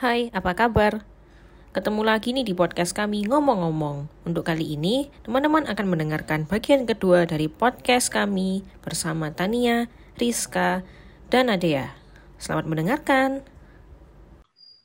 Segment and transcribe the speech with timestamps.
[0.00, 1.04] Hai, apa kabar?
[1.76, 4.08] Ketemu lagi nih di podcast kami Ngomong-Ngomong.
[4.24, 10.80] Untuk kali ini, teman-teman akan mendengarkan bagian kedua dari podcast kami bersama Tania, Rizka,
[11.28, 11.92] dan Adea.
[12.40, 13.44] Selamat mendengarkan.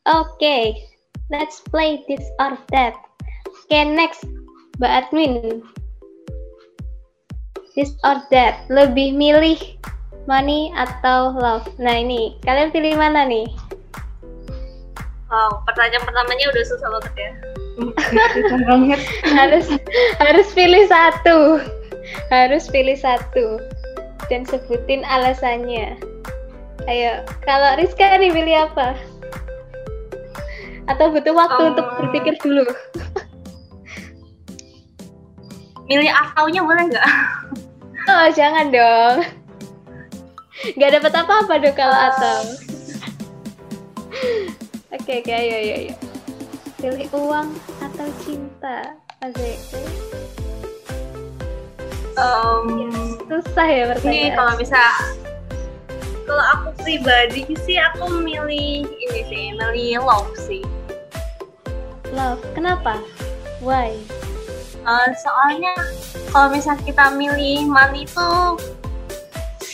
[0.03, 0.83] Oke,
[1.31, 2.99] let's play this or that.
[3.47, 4.27] Oke, next.
[4.83, 5.63] Mbak Admin.
[7.79, 8.67] This or that.
[8.67, 9.79] Lebih milih
[10.27, 11.71] money atau love?
[11.79, 13.47] Nah ini, kalian pilih mana nih?
[15.35, 17.31] Wow, pertanyaan pertamanya udah susah banget ya.
[18.63, 18.99] banget.
[19.43, 19.67] harus
[20.23, 21.59] harus pilih satu.
[22.31, 23.59] Harus pilih satu.
[24.31, 25.99] Dan sebutin alasannya.
[26.87, 28.95] Ayo, kalau Rizka nih pilih apa?
[30.87, 32.63] Atau butuh waktu um, untuk berpikir dulu?
[35.91, 37.09] Milih ataunya boleh nggak?
[38.07, 39.27] Oh, jangan dong.
[40.79, 42.39] Nggak dapat apa-apa dong kalau atau.
[44.95, 45.93] Oke, oke, ayo, ayo, ayo.
[46.79, 47.51] Pilih uang
[47.83, 49.59] atau cinta, Asik.
[52.15, 52.95] Um,
[53.27, 54.15] susah ya pertanyaan.
[54.15, 54.79] Nih, kalau bisa
[56.23, 60.63] kalau aku pribadi sih aku milih ini sih, milih love sih.
[62.15, 63.03] Love, kenapa?
[63.59, 63.99] Why?
[64.87, 65.75] Uh, soalnya
[66.31, 68.31] kalau misal kita milih money itu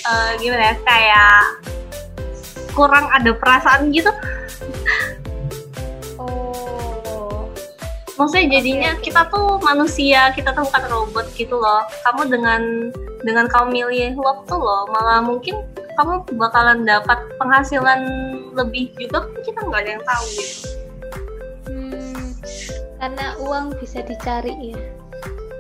[0.09, 1.41] uh, gimana ya kayak
[2.73, 4.09] kurang ada perasaan gitu
[8.21, 11.81] maksudnya jadinya okay, kita tuh manusia kita tuh bukan robot gitu loh.
[12.05, 12.61] Kamu dengan
[13.25, 15.61] dengan kamu milih love tuh loh malah mungkin
[15.97, 18.01] kamu bakalan dapat penghasilan
[18.53, 20.67] lebih juga kita nggak ada yang tahu gitu
[21.69, 22.25] hmm,
[22.97, 24.81] karena uang bisa dicari ya.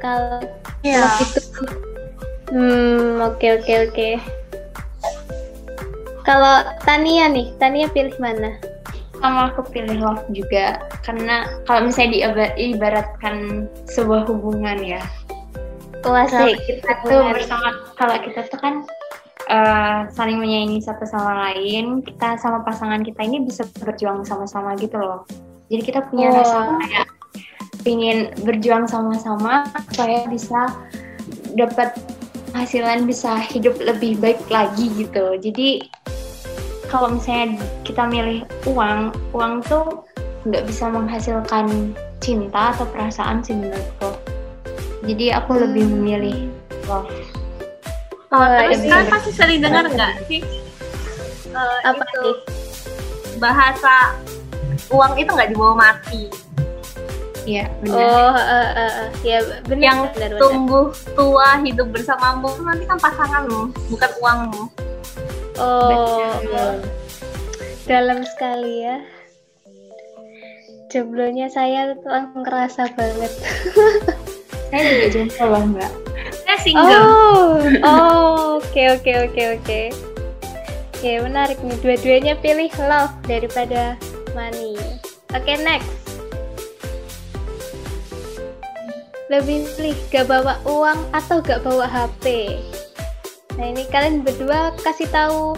[0.01, 0.41] Kalau
[0.81, 1.13] yeah.
[1.21, 1.41] itu
[2.49, 3.93] hmm oke okay, oke okay, oke.
[3.93, 4.13] Okay.
[6.25, 8.57] kalau Tania nih Tania pilih mana
[9.21, 10.81] sama aku pilih love juga.
[11.05, 12.27] Karena kalau misalnya
[12.57, 15.01] diibaratkan sebuah hubungan ya.
[16.01, 16.57] Klasik.
[16.65, 18.81] kita tuh bersama kalau kita tuh kan
[19.53, 24.97] uh, saling menyayangi satu sama lain kita sama pasangan kita ini bisa berjuang sama-sama gitu
[24.97, 25.29] loh.
[25.69, 26.41] Jadi kita punya oh.
[26.41, 27.07] rasa kayak
[27.85, 30.73] ingin berjuang sama-sama supaya bisa
[31.53, 31.93] dapat
[32.57, 35.37] hasilan bisa hidup lebih baik lagi gitu.
[35.39, 35.85] Jadi
[36.91, 37.55] kalau misalnya
[37.87, 40.03] kita milih uang, uang tuh
[40.43, 44.11] nggak bisa menghasilkan cinta atau perasaan sih menurutku.
[45.07, 45.61] Jadi aku hmm.
[45.63, 46.37] lebih memilih
[46.91, 47.07] love.
[48.31, 50.39] Oh, terus kan pasti sering dengar nggak sih
[51.51, 52.35] uh, Apa itu nih?
[53.43, 54.15] bahasa
[54.87, 56.31] uang itu nggak dibawa mati.
[57.41, 57.97] Iya, benar.
[57.97, 59.09] Oh, uh, uh, uh.
[59.25, 59.81] ya benar.
[59.81, 60.85] Yang benar, tumbuh
[61.17, 64.63] tua hidup bersamamu nanti kan pasanganmu, bukan uangmu.
[65.61, 66.33] Oh,
[67.85, 68.97] dalam sekali ya.
[70.91, 73.31] Jomblonya saya langsung kerasa banget.
[74.73, 75.91] saya juga jomblo loh mbak.
[76.43, 76.99] Saya single.
[76.99, 77.53] Oh,
[77.87, 79.81] oh, oke oke oke oke.
[81.01, 81.77] Oke, menarik nih.
[81.81, 83.97] Dua-duanya pilih love daripada
[84.37, 84.77] money.
[85.31, 85.89] Oke, okay, next.
[89.31, 92.59] Lebih pilih gak bawa uang atau gak bawa HP?
[93.61, 95.53] Nah ini kalian berdua kasih tahu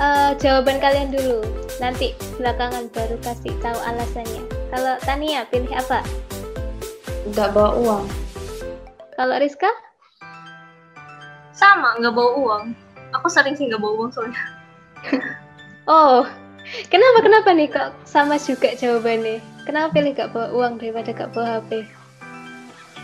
[0.00, 1.44] uh, jawaban kalian dulu.
[1.76, 4.40] Nanti belakangan baru kasih tahu alasannya.
[4.72, 6.00] Kalau Tania pilih apa?
[7.36, 8.04] Gak bawa uang.
[9.12, 9.68] Kalau Rizka?
[11.52, 12.64] Sama, nggak bawa uang.
[13.12, 14.40] Aku sering sih nggak bawa uang soalnya.
[15.92, 16.24] oh,
[16.88, 19.44] kenapa kenapa nih kok sama juga jawabannya?
[19.68, 21.84] Kenapa pilih gak bawa uang daripada gak bawa HP?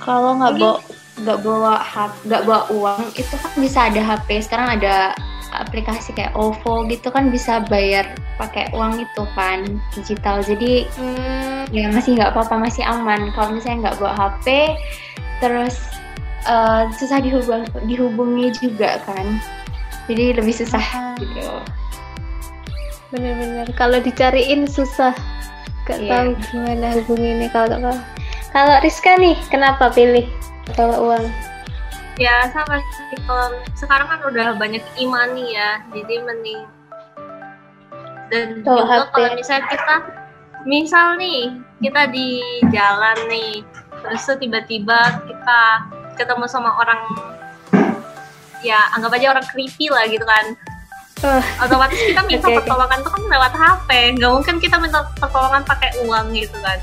[0.01, 0.77] Kalau nggak bawa
[1.21, 1.73] nggak bawa
[2.25, 4.29] nggak bawa uang itu kan bisa ada HP.
[4.41, 5.13] Sekarang ada
[5.51, 8.07] aplikasi kayak OVO gitu kan bisa bayar
[8.39, 10.41] pakai uang itu kan digital.
[10.41, 13.29] Jadi hmm, ya masih nggak apa-apa masih aman.
[13.37, 14.75] Kalau misalnya nggak bawa HP,
[15.45, 15.77] terus
[16.49, 19.27] uh, susah dihubung dihubungi juga kan.
[20.09, 21.15] Jadi lebih susah ah.
[21.21, 21.47] gitu.
[23.11, 25.13] Bener-bener kalau dicariin susah.
[25.89, 26.23] Gak yeah.
[26.23, 27.77] tahu gimana hubunginnya kalau
[28.51, 30.27] kalau Rizka nih kenapa pilih
[30.75, 31.25] kalau uang?
[32.21, 36.69] Ya sama sih kalau sekarang kan udah banyak imani ya, jadi mending
[38.31, 39.95] dan oh, juga kalau misalnya kita
[40.63, 41.51] misal nih
[41.83, 42.39] kita di
[42.71, 43.67] jalan nih
[44.01, 45.61] terus tiba-tiba kita
[46.15, 47.01] ketemu sama orang
[48.63, 50.55] ya anggap aja orang creepy lah gitu kan.
[51.21, 53.05] Uh, otomatis kita minta okay, pertolongan okay.
[53.05, 56.81] tuh kan lewat HP nggak mungkin kita minta pertolongan pakai uang gitu kan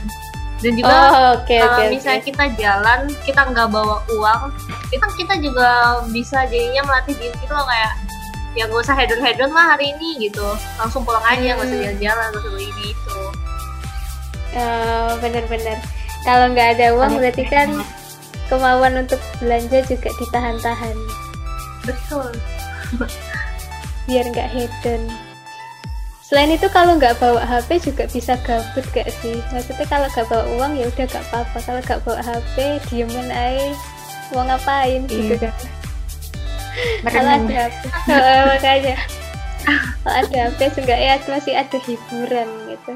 [0.58, 2.30] dan juga oh, okay, kalau okay, misalnya okay.
[2.34, 4.42] kita jalan kita nggak bawa uang
[4.90, 7.94] itu kita juga bisa jadinya melatih diri kita loh kayak
[8.58, 10.48] ya gak usah hedon hedon lah hari ini gitu
[10.82, 11.70] langsung pulang aja nggak hmm.
[11.70, 13.20] usah jalan-jalan nggak usah ini itu
[14.58, 15.78] Oh, bener-bener.
[16.26, 17.70] Kalau nggak ada uang berarti kan
[18.50, 20.98] kemauan untuk belanja juga ditahan-tahan.
[21.86, 22.32] Betul.
[24.10, 25.27] Biar nggak hedon.
[26.28, 29.40] Selain itu kalau nggak bawa HP juga bisa gabut gak sih?
[29.56, 31.58] Maksudnya kalau nggak bawa uang ya udah gak apa-apa.
[31.64, 32.56] Kalau nggak bawa HP
[32.92, 33.72] diemen aja.
[34.36, 35.48] Mau ngapain gitu Iya.
[35.48, 35.56] kan?
[37.08, 37.82] Kalau ada HP,
[38.12, 38.96] Oh, makanya.
[40.04, 42.94] Kalau ada HP seenggaknya masih ada hiburan gitu.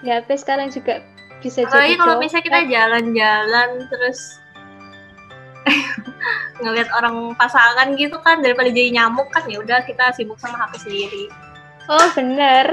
[0.00, 1.04] Ya HP sekarang juga
[1.44, 4.40] bisa Apalagi jadi kalau misalnya kita jalan-jalan terus
[6.64, 10.88] ngelihat orang pasangan gitu kan daripada jadi nyamuk kan ya udah kita sibuk sama HP
[10.88, 11.28] sendiri.
[11.88, 12.68] Oh benar.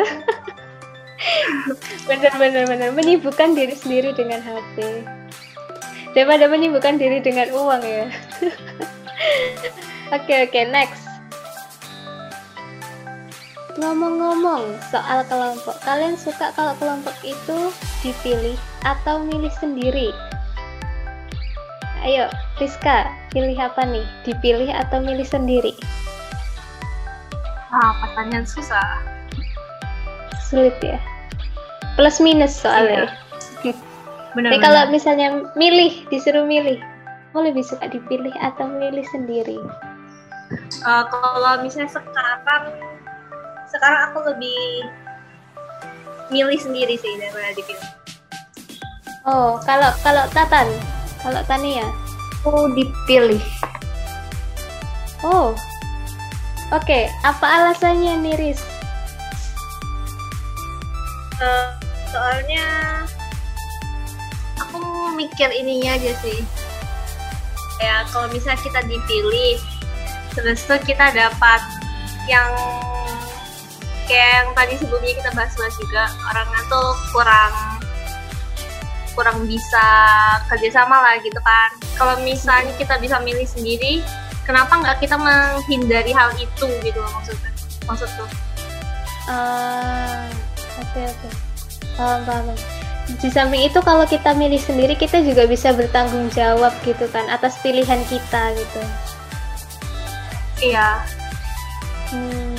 [2.06, 5.08] benar benar benar menyibukkan diri sendiri dengan HP.
[6.12, 8.08] Daripada menyibukkan diri dengan uang ya.
[10.16, 11.02] Oke oke next.
[13.76, 17.74] Ngomong-ngomong soal kelompok, kalian suka kalau kelompok itu
[18.06, 20.14] dipilih atau milih sendiri?
[22.06, 22.30] Ayo,
[22.62, 24.06] Rizka, pilih apa nih?
[24.24, 25.74] Dipilih atau milih sendiri?
[27.74, 28.84] Ah, pertanyaan susah.
[30.50, 31.02] Sulit ya.
[31.96, 33.10] Plus minus soalnya.
[34.36, 34.52] Benar.
[34.52, 36.84] Tapi kalau misalnya milih, disuruh milih,
[37.32, 39.58] mau lebih suka dipilih atau milih sendiri?
[40.86, 42.76] Eh, kalau misalnya sekarang
[43.72, 44.60] sekarang aku lebih
[46.30, 47.90] milih sendiri sih daripada dipilih.
[49.26, 50.68] Oh, kalau kalau Tatan,
[51.24, 51.88] kalau Tania,
[52.46, 53.42] Aku dipilih.
[55.26, 55.58] oh,
[56.74, 58.62] oke, apa alasannya nih Riz?
[61.36, 61.70] Eh,
[62.10, 62.66] soalnya
[64.58, 66.40] aku mikir ininya aja sih.
[67.84, 69.60] Ya kalau misalnya kita dipilih,
[70.32, 71.62] terus tuh kita dapat
[72.26, 72.50] yang
[74.08, 77.54] kayak yang tadi sebelumnya kita bahas-bahas juga orangnya tuh kurang
[79.16, 79.88] kurang bisa
[80.52, 81.70] kerjasama lah gitu kan.
[81.96, 84.04] Kalau misalnya kita bisa milih sendiri,
[84.46, 87.52] kenapa nggak kita menghindari hal itu gitu loh maksudnya?
[87.90, 88.26] Maksudku.
[89.26, 90.30] Ah,
[90.80, 91.30] oke oke,
[91.98, 92.56] paham paham.
[93.22, 97.58] Di samping itu kalau kita milih sendiri, kita juga bisa bertanggung jawab gitu kan atas
[97.62, 98.82] pilihan kita gitu.
[100.62, 101.04] Iya,
[102.14, 102.56] Hmm,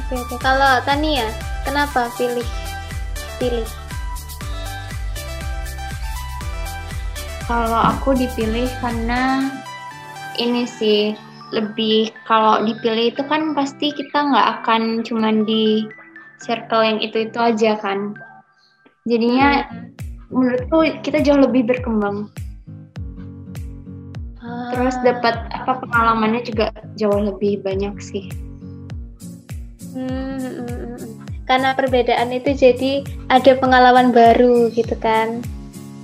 [0.00, 0.36] oke oke.
[0.40, 1.28] Kalau Tania,
[1.68, 2.46] kenapa pilih
[3.36, 3.68] pilih?
[7.44, 9.52] Kalau aku dipilih karena
[10.38, 11.14] ini sih
[11.54, 15.86] lebih kalau dipilih itu kan pasti kita nggak akan cuman di
[16.42, 18.18] circle yang itu itu aja kan.
[19.06, 19.68] Jadinya
[20.32, 22.32] menurutku kita jauh lebih berkembang.
[24.42, 28.26] Ah, Terus dapat apa pengalamannya juga jauh lebih banyak sih.
[29.94, 31.12] Hmm, hmm, hmm, hmm.
[31.44, 35.44] Karena perbedaan itu jadi ada pengalaman baru gitu kan.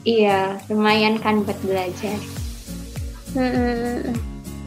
[0.07, 2.40] Iya, lumayan kan buat belajar.
[3.33, 4.17] Hmm, hmm, hmm, hmm.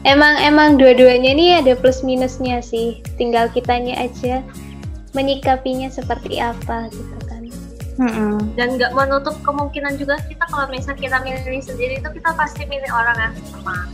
[0.04, 3.00] Emang emang dua-duanya ini ada plus minusnya sih.
[3.16, 4.44] Tinggal kitanya aja
[5.12, 7.42] menyikapinya seperti apa gitu kan.
[7.94, 8.58] Mm-mm.
[8.58, 12.90] dan nggak menutup kemungkinan juga kita kalau misalnya kita milih sendiri itu kita pasti milih
[12.90, 13.86] orang yang sama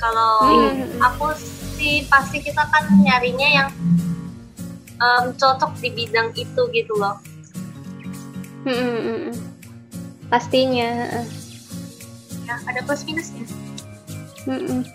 [0.00, 0.40] kalau
[0.72, 0.96] Hmm.
[0.96, 1.36] aku
[1.76, 3.68] sih pasti kita kan nyarinya yang
[4.96, 7.20] em, cocok di bidang itu gitu loh
[8.64, 9.36] Hmm, hmm, hmm, hmm.
[10.32, 10.88] Pastinya.
[12.42, 13.44] ya ada plus minusnya
[14.46, 14.86] Hmm.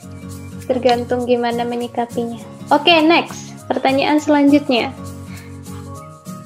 [0.67, 2.43] Tergantung gimana menyikapinya.
[2.71, 3.55] Oke, next.
[3.67, 4.91] Pertanyaan selanjutnya.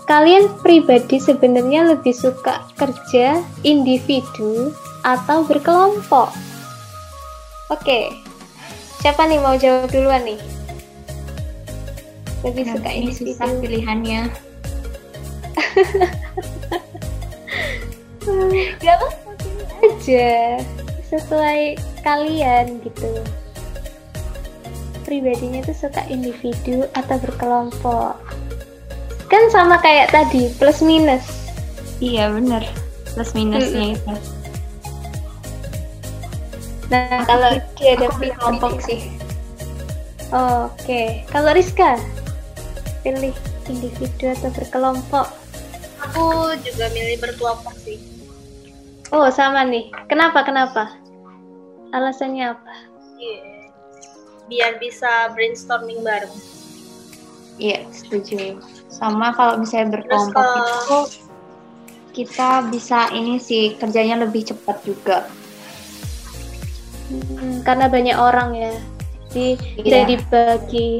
[0.05, 6.29] Kalian pribadi sebenarnya lebih suka kerja individu atau berkelompok?
[7.71, 8.11] Oke.
[9.01, 10.37] Siapa nih mau jawab duluan nih?
[12.45, 13.33] Lebih suka ini individu.
[13.33, 14.21] susah pilihannya.
[18.81, 19.31] Gak apa-apa
[19.81, 20.61] aja
[21.09, 23.09] sesuai kalian gitu.
[25.05, 28.15] Pribadinya tuh suka individu atau berkelompok.
[29.31, 31.51] Kan sama kayak tadi plus minus.
[32.03, 32.63] Iya bener.
[33.15, 34.13] Plus minusnya itu.
[36.91, 38.99] Nah kalau dia ada Aku berkelompok sih.
[40.31, 41.99] Oke, kalau Rizka
[43.03, 43.35] pilih
[43.67, 45.27] individu atau berkelompok?
[46.01, 48.01] aku juga milih berkelompok sih
[49.11, 49.91] Oh sama nih.
[50.07, 50.95] Kenapa kenapa?
[51.91, 52.73] Alasannya apa?
[53.19, 53.39] Iya.
[54.49, 56.35] biar bisa brainstorming bareng
[57.55, 58.59] Iya, setuju.
[58.91, 60.99] Sama kalau misalnya berkelompok kalau- itu
[62.11, 65.29] kita bisa ini sih kerjanya lebih cepat juga.
[67.07, 68.73] Hmm, karena banyak orang ya.
[69.31, 69.47] Jadi
[69.79, 70.07] bisa Iya.
[70.09, 70.91] dibagi.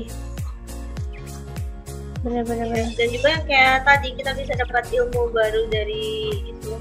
[2.21, 6.77] benar-benar dan juga yang kayak tadi kita bisa dapat ilmu baru dari itu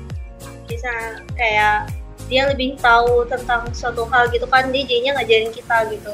[0.69, 0.93] bisa
[1.33, 1.89] kayak
[2.31, 6.13] dia lebih tahu tentang suatu hal gitu kan dia jadinya ngajarin kita gitu.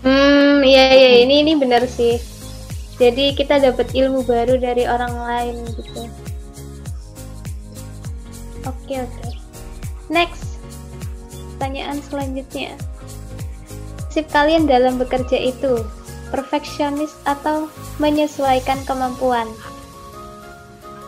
[0.00, 2.16] Hmm iya iya ini ini benar sih.
[2.96, 6.08] Jadi kita dapat ilmu baru dari orang lain gitu.
[8.64, 9.28] Oke oke.
[10.08, 10.56] Next
[11.60, 12.72] pertanyaan selanjutnya.
[14.08, 15.84] Sip kalian dalam bekerja itu
[16.32, 17.68] perfeksionis atau
[18.00, 19.46] menyesuaikan kemampuan?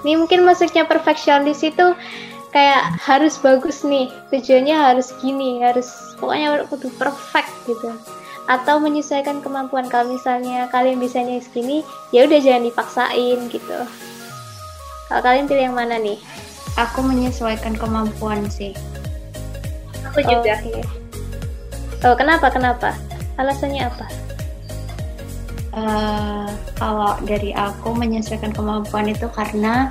[0.04, 1.96] Ini mungkin maksudnya perfeksionis itu
[2.52, 5.88] kayak harus bagus nih tujuannya harus gini harus
[6.20, 7.90] pokoknya kudu perfect gitu.
[8.46, 11.80] Atau menyesuaikan kemampuan kalau misalnya kalian bisanya segini
[12.12, 13.78] ya udah jangan dipaksain gitu.
[15.08, 16.20] Kalau kalian pilih yang mana nih?
[16.76, 18.76] Aku menyesuaikan kemampuan sih.
[20.12, 20.60] Aku juga.
[20.60, 20.84] Okay.
[22.04, 22.92] oh kenapa kenapa?
[23.40, 24.06] Alasannya apa?
[25.72, 29.88] Uh, kalau dari aku menyesuaikan kemampuan itu karena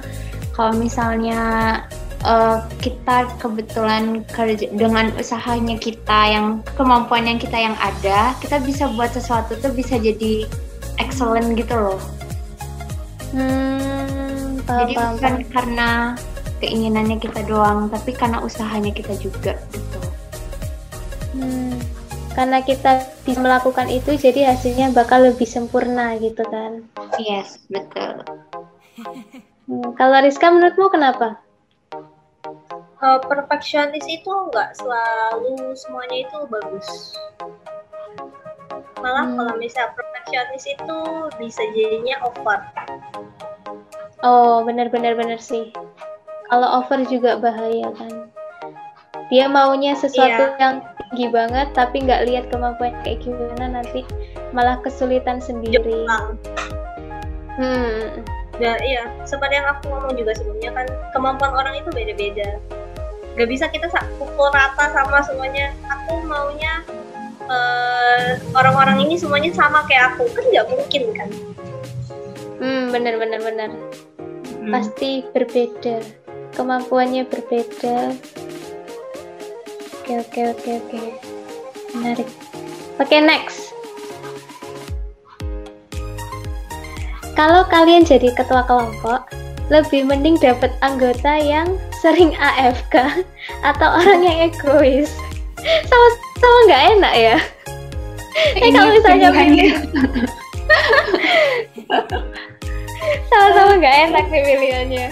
[0.53, 1.81] kalau misalnya
[2.25, 6.45] uh, kita kebetulan kerja dengan usahanya kita yang
[6.77, 10.45] kemampuan yang kita yang ada kita bisa buat sesuatu tuh bisa jadi
[11.01, 12.01] excellent gitu loh.
[13.31, 15.51] Hmm, paham, jadi paham, bukan paham.
[15.53, 15.89] karena
[16.61, 19.99] keinginannya kita doang tapi karena usahanya kita juga gitu.
[21.31, 21.73] Hmm,
[22.37, 26.85] karena kita bisa melakukan itu jadi hasilnya bakal lebih sempurna gitu kan?
[27.17, 28.21] Yes betul.
[29.65, 31.39] Hmm, kalau Rizka menurutmu kenapa
[33.01, 36.89] uh, perfeksionis itu nggak selalu semuanya itu bagus.
[39.01, 39.35] Malah hmm.
[39.37, 40.99] kalau misalnya perfeksionis itu
[41.41, 42.59] bisa jadinya over.
[44.21, 45.73] Oh benar-benar benar sih.
[46.47, 48.29] Kalau over juga bahaya kan?
[49.31, 50.59] Dia maunya sesuatu yeah.
[50.59, 50.75] yang
[51.07, 54.05] tinggi banget tapi nggak lihat kemampuan kayak gimana nanti
[54.51, 56.05] malah kesulitan sendiri.
[56.05, 56.37] Jepang.
[57.57, 58.21] hmm.
[58.61, 62.61] Ya iya seperti yang aku ngomong juga sebelumnya kan kemampuan orang itu beda-beda
[63.35, 63.87] gak bisa kita
[64.19, 65.71] pukul rata sama semuanya.
[65.87, 66.83] Aku maunya
[67.47, 70.27] uh, orang-orang ini semuanya sama kayak aku.
[70.35, 71.29] Kan nggak mungkin kan?
[72.61, 73.69] Hmm benar benar benar.
[74.61, 74.69] Hmm.
[74.69, 76.03] pasti berbeda.
[76.53, 78.13] Kemampuannya berbeda.
[80.01, 81.01] Oke oke oke oke.
[81.97, 82.29] Menarik.
[82.99, 83.71] Oke okay, next.
[87.33, 89.25] Kalau kalian jadi ketua kelompok
[89.71, 91.65] lebih mending dapat anggota yang
[92.01, 93.23] sering AFK
[93.61, 95.13] atau orang yang egois.
[95.61, 97.37] Sama-sama nggak enak ya?
[98.57, 99.71] Eh kalau misalnya pilih
[103.29, 105.07] sama-sama nggak enak nih pilihannya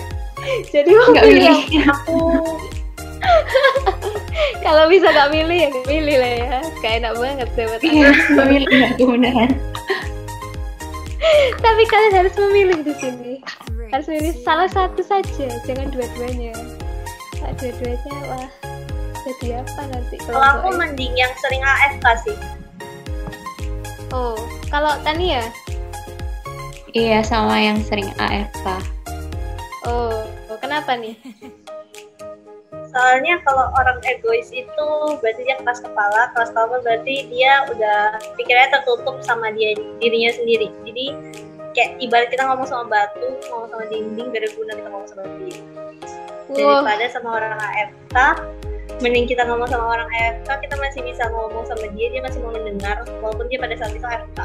[0.72, 2.22] jadi mau nggak pilih aku.
[4.64, 6.64] Kalau bisa nggak pilih ya pilih lah ya.
[6.80, 8.10] Gak enak banget dapat iya
[8.48, 9.52] pilih aku beneran
[11.60, 13.34] tapi kalian harus memilih di sini.
[13.92, 16.54] Harus milih salah satu saja jangan dua-duanya
[17.40, 18.50] kalau dua-duanya wah
[19.24, 22.38] jadi apa nanti kalau aku mending yang sering AFK sih.
[24.14, 24.36] Oh
[24.68, 25.44] kalau Tania
[26.92, 28.68] iya sama yang sering AFK
[29.88, 30.26] oh
[30.60, 31.16] kenapa nih?
[32.90, 34.88] Soalnya kalau orang egois itu
[35.22, 40.74] berarti dia keras kepala keras kepala berarti dia udah pikirannya tertutup sama dia dirinya sendiri.
[40.86, 41.06] Jadi
[41.78, 45.24] kayak ibarat kita ngomong sama batu ngomong sama dinding gak ada guna kita ngomong sama
[45.38, 45.62] dia.
[46.54, 48.18] Daripada sama orang AFK
[49.00, 52.52] mending kita ngomong sama orang AFK kita masih bisa ngomong sama dia dia masih mau
[52.52, 54.40] mendengar walaupun dia pada saat itu AFK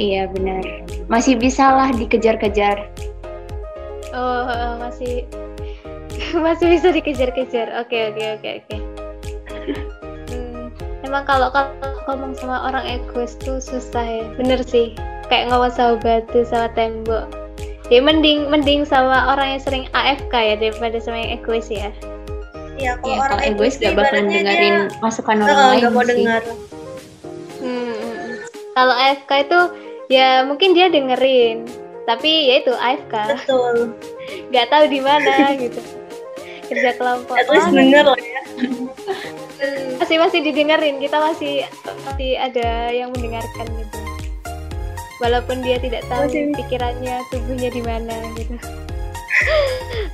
[0.00, 0.64] iya benar.
[1.12, 2.88] Masih bisa lah dikejar-kejar.
[4.16, 5.28] Oh masih
[6.44, 7.68] masih bisa dikejar-kejar.
[7.84, 8.76] Oke oke oke oke.
[10.32, 10.72] Hmm,
[11.04, 11.68] emang kalau kalau
[12.08, 14.24] ngomong sama orang egois tuh susah ya.
[14.40, 14.96] Bener sih.
[15.28, 17.39] Kayak ngomong sama batu sama tembok
[17.90, 21.90] ya mending mending sama orang yang sering AFK ya daripada sama yang egois ya
[22.80, 26.00] Iya, kalau ya, orang egois gak bakal dengerin dia, masukan orang uh, lain gak mau
[26.08, 26.42] dengar.
[27.60, 28.34] Hmm, hmm, hmm,
[28.72, 29.60] kalau AFK itu
[30.08, 31.68] ya mungkin dia dengerin,
[32.08, 33.14] tapi ya itu AFK.
[33.36, 33.92] Betul.
[34.56, 35.76] Gak tahu di mana gitu.
[36.72, 37.36] Kerja kelompok.
[37.36, 38.40] At least denger lah ya.
[40.00, 41.68] masih masih didengerin, kita masih
[42.08, 44.09] masih ada yang mendengarkan gitu
[45.20, 46.56] walaupun dia tidak tahu Masih.
[46.56, 48.56] pikirannya tubuhnya di mana gitu.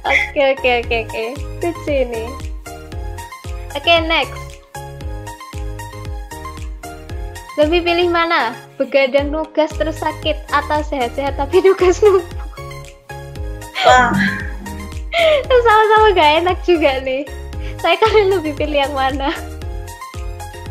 [0.07, 1.25] Oke oke oke oke.
[1.67, 2.31] Lucu ini
[3.75, 4.39] oke okay, next.
[7.59, 8.55] Lebih pilih mana?
[8.77, 12.23] Begadang nugas terus sakit atau sehat-sehat tapi nugas numpuk?
[13.83, 14.15] Wah.
[15.67, 17.25] Sama-sama gak enak juga nih.
[17.83, 19.33] Saya kalian lebih pilih yang mana?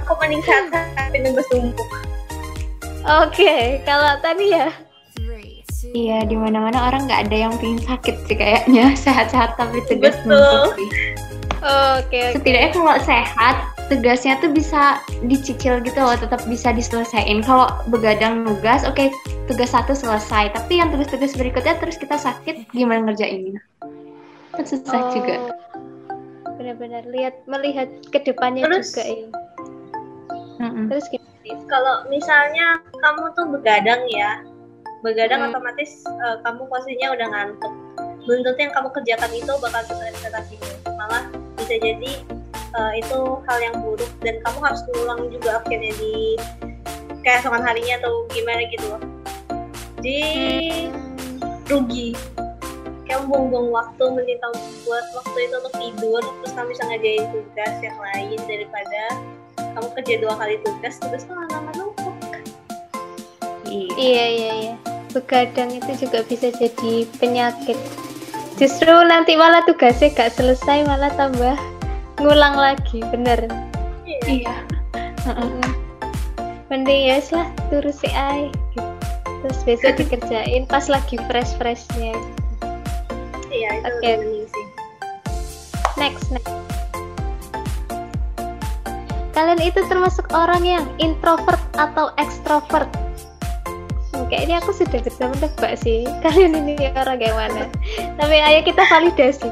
[0.06, 2.05] Aku mending sehat tapi nugas numpuk
[3.06, 4.70] Oke, kalau tadi ya.
[5.94, 8.92] Iya, di mana-mana orang nggak ada yang pingin sakit sih kayaknya.
[9.06, 10.74] Sehat-sehat tapi tegas Betul.
[10.74, 10.90] sih.
[11.62, 12.42] Oke, oke.
[12.42, 13.56] Setidaknya kalau sehat,
[13.88, 17.42] tegasnya tuh bisa dicicil gitu loh, tetap bisa diselesaikan.
[17.42, 19.10] Kalau begadang nugas, oke,
[19.46, 20.54] tugas satu selesai.
[20.54, 23.62] Tapi yang tugas-tugas berikutnya terus kita sakit, gimana ngerjainnya?
[24.54, 25.36] Kan susah Oh, juga.
[26.58, 29.28] Benar-benar lihat melihat ke depannya Terus- juga ya.
[30.56, 30.86] Mm-mm.
[30.90, 31.35] Terus gimana?
[31.70, 34.42] Kalau misalnya kamu tuh begadang ya,
[35.06, 35.54] begadang Hmm.
[35.54, 37.74] otomatis eh, kamu posisinya udah ngantuk.
[38.26, 40.70] Tentu yang kamu kerjakan itu bakal sesuai ekspektasimu.
[40.98, 41.30] Malah
[41.62, 42.14] bisa jadi
[42.74, 46.34] eh, itu hal yang buruk dan kamu harus ngulang juga akhirnya di
[47.22, 49.02] keesokan harinya atau gimana gitu loh.
[50.02, 50.22] Di
[51.70, 52.18] rugi.
[53.06, 54.58] Kamu buang-buang waktu, mending kamu
[54.90, 59.02] buat waktu itu untuk tidur, terus kamu bisa ngerjain tugas yang lain daripada
[59.76, 62.16] kamu kerja dua kali tugas, tugas tuh lama-lama numpuk.
[63.68, 63.92] Iya.
[64.00, 64.76] Iya, iya, iya.
[65.12, 67.76] Begadang itu juga bisa jadi penyakit.
[68.56, 71.60] Justru nanti malah tugasnya gak selesai, malah tambah
[72.24, 73.52] ngulang lagi, bener.
[74.08, 74.64] Iya.
[75.28, 75.52] Heeh.
[75.52, 75.72] Mm.
[76.72, 78.48] Mending ya lah, terus si ai.
[78.72, 78.88] gitu.
[79.44, 82.16] Terus besok dikerjain pas lagi fresh-freshnya.
[83.52, 84.66] Iya, itu mending sih.
[86.00, 86.65] Next, next.
[89.36, 92.88] Kalian itu termasuk orang yang introvert atau extrovert?
[94.16, 96.08] Hmm, kayaknya aku sudah bisa menebak sih.
[96.24, 97.68] Kalian ini orang yang mana?
[98.16, 99.52] Tapi ayo kita validasi.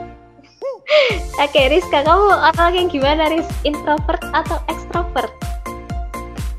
[1.44, 3.44] Oke, Rizka, kamu orang yang gimana, Riz?
[3.68, 5.36] Introvert atau extrovert?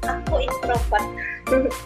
[0.04, 1.08] Aku introvert.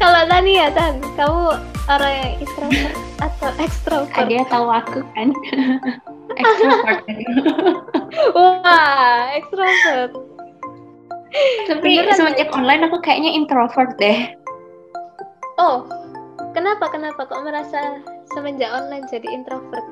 [0.00, 1.44] Kalau Tania, Tan, kamu
[1.92, 4.24] orang yang introvert atau extrovert?
[4.24, 5.36] Dia tahu aku kan.
[6.44, 7.02] Extrovert.
[8.36, 10.12] Wah, extrovert.
[11.66, 14.30] Tapi Beneran, semenjak online aku kayaknya introvert deh.
[15.58, 15.82] Oh,
[16.54, 17.98] kenapa kenapa kok merasa
[18.36, 19.82] semenjak online jadi introvert?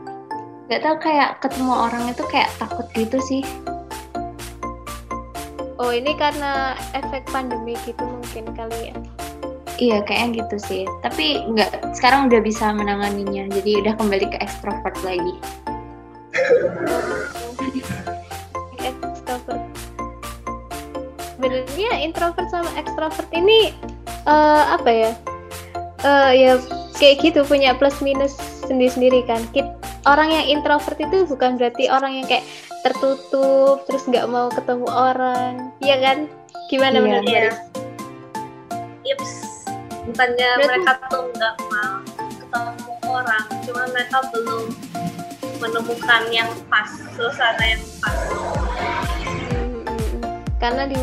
[0.71, 3.43] Gak tau kayak ketemu orang itu kayak takut gitu sih.
[5.83, 8.97] Oh, ini karena efek pandemi gitu mungkin kali ya.
[9.83, 10.83] Iya kayaknya gitu sih.
[11.03, 13.51] Tapi nggak sekarang udah bisa menanganinya.
[13.51, 15.35] Jadi udah kembali ke extrovert lagi.
[18.83, 19.62] Extrovert.
[21.37, 23.75] Sebenarnya introvert sama extrovert ini
[24.25, 25.11] eh, apa ya?
[26.03, 26.53] Eh, ya
[26.97, 28.35] kayak gitu punya plus minus
[28.66, 29.42] sendiri-sendiri kan.
[29.51, 29.71] Kit-
[30.03, 32.42] orang yang introvert itu bukan berarti orang yang kayak
[32.83, 36.27] tertutup terus nggak mau ketemu orang, iya kan?
[36.66, 37.03] Gimana Iya.
[37.03, 37.27] menurut.
[37.29, 37.59] Baris?
[39.07, 39.33] Yups.
[40.03, 44.62] Bukannya Berarti- mereka tuh nggak mau ketemu orang, cuma mereka belum
[45.62, 48.18] menemukan yang pas, suasana yang pas.
[49.46, 49.87] Hmm,
[50.59, 50.98] karena di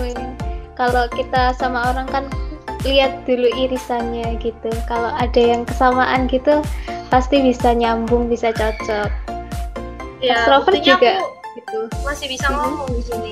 [0.75, 2.25] kalau kita sama orang kan
[2.83, 6.63] lihat dulu irisannya gitu kalau ada yang kesamaan gitu
[7.07, 9.11] pasti bisa nyambung bisa cocok
[10.19, 11.15] Ya, Extrovert juga.
[11.15, 12.55] aku gitu masih bisa Mhm.
[12.55, 13.31] ngomong di sini.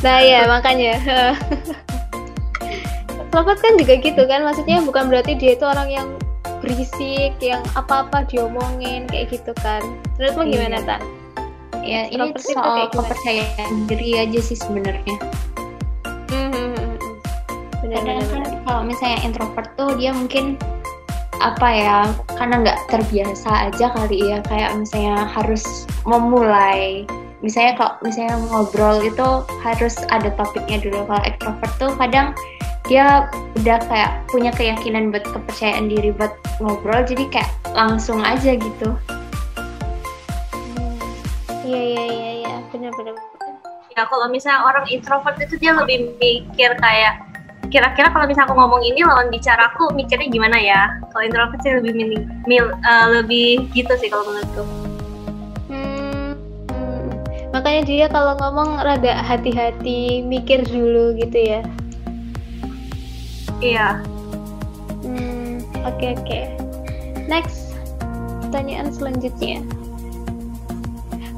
[0.00, 0.96] nah ya makanya
[3.24, 6.06] Extrovert kan juga gitu kan maksudnya bukan berarti dia itu orang yang
[6.64, 9.84] berisik yang apa-apa diomongin kayak gitu kan
[10.16, 10.88] menurutmu gimana Iya.
[10.88, 11.02] Tan?
[11.84, 15.16] Ya ini soal kepercayaan diri aja sih sebenarnya.
[16.32, 20.56] Hmm, hmm, hmm, Kadang kan kalau misalnya introvert tuh dia mungkin
[21.44, 21.98] apa ya
[22.40, 27.04] karena nggak terbiasa aja kali ya kayak misalnya harus memulai
[27.44, 29.28] misalnya kalau misalnya ngobrol itu
[29.60, 32.32] harus ada topiknya dulu kalau extrovert tuh kadang
[32.84, 33.32] dia
[33.64, 38.92] udah kayak punya keyakinan buat kepercayaan diri buat ngobrol jadi kayak langsung aja gitu
[40.54, 40.98] Hmm.
[41.64, 43.16] Iya iya iya iya benar benar.
[43.94, 47.24] Ya kalau misalnya orang introvert itu dia lebih mikir kayak
[47.72, 50.98] kira-kira kalau misalnya aku ngomong ini lawan bicara aku mikirnya gimana ya?
[51.14, 52.10] Kalau introvert sih lebih mil,
[52.44, 54.62] mil eh, lebih gitu sih kalau menurutku.
[55.70, 56.34] Hmm,
[56.68, 57.06] hmm.
[57.54, 61.60] Makanya dia kalau ngomong rada hati-hati, mikir dulu gitu ya.
[63.64, 64.04] Iya.
[65.00, 66.40] Hmm, oke oke.
[67.24, 67.72] Next,
[68.44, 69.64] pertanyaan selanjutnya.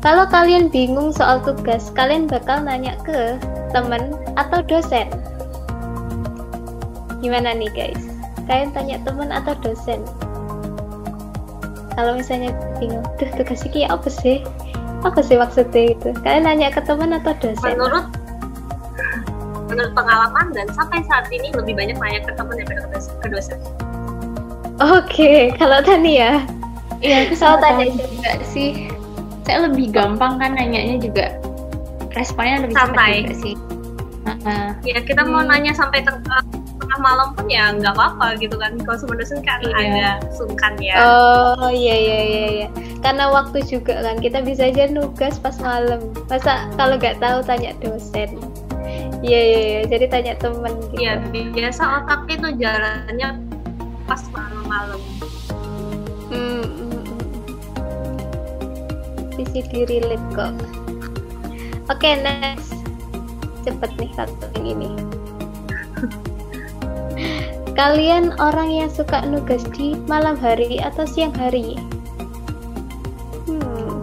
[0.03, 3.39] Kalau kalian bingung soal tugas, kalian bakal nanya ke
[3.71, 5.07] temen atau dosen?
[7.23, 8.03] Gimana nih guys?
[8.51, 10.03] Kalian tanya temen atau dosen?
[11.95, 12.51] Kalau misalnya
[12.83, 14.43] bingung, tuh tugas ini apa sih?
[15.07, 16.11] Apa sih maksudnya itu?
[16.27, 17.79] Kalian nanya ke temen atau dosen?
[17.79, 18.07] Menurut
[19.77, 23.13] menurut pengalaman dan sampai saat ini lebih banyak nanya ke teman daripada ke dosen.
[23.21, 23.59] Ke dosen.
[24.81, 26.45] Oke, kalau Tania,
[27.05, 28.89] Iya, aku sama tanya juga sih.
[29.45, 31.37] Saya lebih gampang kan nanyanya juga.
[32.17, 33.13] Responnya lebih cepat Santai.
[33.21, 33.55] juga sih.
[34.27, 35.31] uh, ya kita hmm.
[35.31, 36.43] mau nanya sampai tengah,
[36.83, 40.19] tengah malam pun ya nggak apa-apa gitu kan kalau sama dosen kan iya.
[40.19, 42.69] agak sungkan ya oh iya iya iya iya
[43.07, 47.71] karena waktu juga kan kita bisa aja nugas pas malam masa kalau nggak tahu tanya
[47.79, 48.35] dosen
[49.25, 49.81] iya iya iya.
[49.89, 51.01] Jadi tanya temen gitu.
[51.01, 51.21] Iya
[51.53, 53.29] biasa otaknya tuh jalannya
[54.05, 55.01] pas malam-malam.
[56.31, 57.03] Hmm, hmm,
[59.37, 59.37] hmm.
[59.37, 59.61] bisa
[60.35, 60.53] kok.
[61.87, 62.75] Oke okay, next.
[63.63, 64.91] Cepet nih satu yang ini.
[67.79, 71.77] Kalian orang yang suka nugas di malam hari atau siang hari?
[73.47, 74.01] Hmm.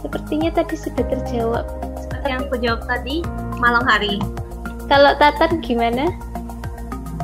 [0.00, 1.66] Sepertinya tadi sudah terjawab.
[1.98, 3.24] Seperti yang aku jawab tadi
[3.58, 4.20] malam hari?
[4.86, 6.12] Kalau Tatan gimana?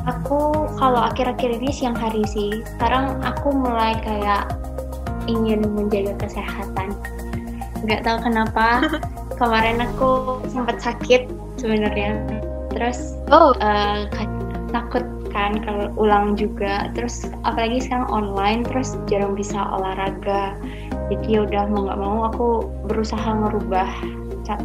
[0.03, 2.59] Aku kalau akhir-akhir ini siang hari sih.
[2.75, 4.51] Sekarang aku mulai kayak
[5.31, 6.91] ingin menjaga kesehatan.
[7.87, 8.83] Nggak tahu kenapa.
[9.39, 12.19] Kemarin aku sempat sakit sebenarnya.
[12.75, 13.55] Terus oh.
[13.63, 14.05] uh,
[14.75, 16.91] takut kan kalau ulang juga.
[16.91, 20.59] Terus apalagi sekarang online terus jarang bisa olahraga.
[21.07, 22.47] Jadi ya udah mau nggak mau aku
[22.91, 23.87] berusaha merubah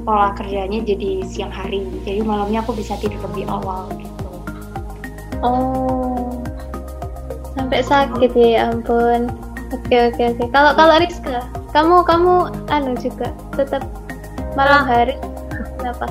[0.04, 1.86] pola kerjanya jadi siang hari.
[2.02, 4.28] Jadi malamnya aku bisa tidur lebih awal gitu.
[5.42, 6.34] Oh.
[7.54, 9.30] Sampai sakit ya, ampun.
[9.68, 10.44] Oke oke oke.
[10.50, 11.44] Kalau kalau Rizka
[11.76, 12.34] kamu kamu
[12.72, 13.84] anu juga tetap
[14.56, 15.14] malam hari
[15.78, 16.08] kenapa?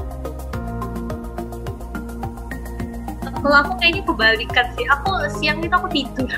[3.41, 4.85] Kalau aku kayaknya kebalikan sih.
[4.85, 5.09] Aku
[5.41, 6.29] siang itu aku tidur.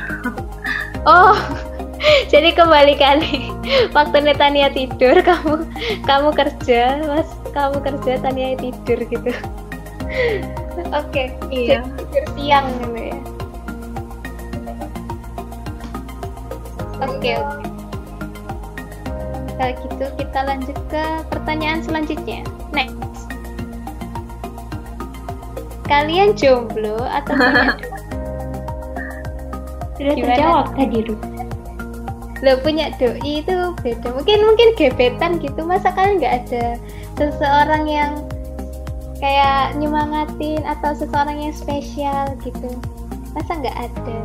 [1.03, 1.35] Oh
[2.33, 3.49] jadi kebalikan nih
[3.93, 5.65] waktu Tania tidur kamu
[6.05, 9.31] kamu kerja mas kamu kerja Tania tidur gitu.
[10.89, 11.27] Oke okay.
[11.53, 13.17] iya tidur siang gitu ya.
[16.99, 17.47] Oke okay, oke.
[17.47, 17.67] Okay.
[19.59, 22.41] kalau gitu kita lanjut ke pertanyaan selanjutnya.
[22.71, 23.27] Next.
[25.89, 27.75] Kalian jomblo atau punya
[29.99, 31.38] Sudah terjawab tadi Ruth.
[32.39, 34.15] Lo punya doi itu beda.
[34.15, 35.59] Mungkin mungkin gebetan gitu.
[35.63, 36.65] Masa kalian nggak ada
[37.19, 38.11] seseorang yang
[39.19, 42.71] kayak nyemangatin atau seseorang yang spesial gitu?
[43.35, 44.19] Masa nggak ada?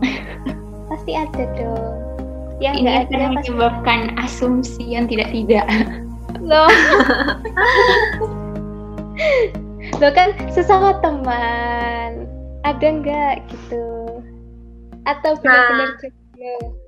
[0.90, 1.94] pasti ada dong.
[2.62, 5.66] Yang nggak ada pasti menyebabkan asumsi yang tidak tidak.
[6.38, 6.70] Loh.
[10.00, 12.24] lo kan sesama teman
[12.64, 13.84] ada nggak gitu
[15.04, 16.79] atau benar-benar nah.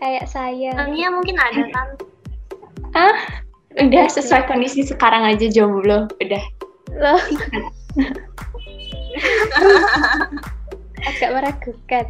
[0.00, 1.88] Kayak saya Tania mungkin ada kan?
[2.96, 3.18] Ah
[3.76, 6.08] udah sesuai kondisi sekarang aja jomblo.
[6.20, 6.44] Udah.
[6.96, 7.20] Loh.
[11.06, 12.06] Agak meragukan.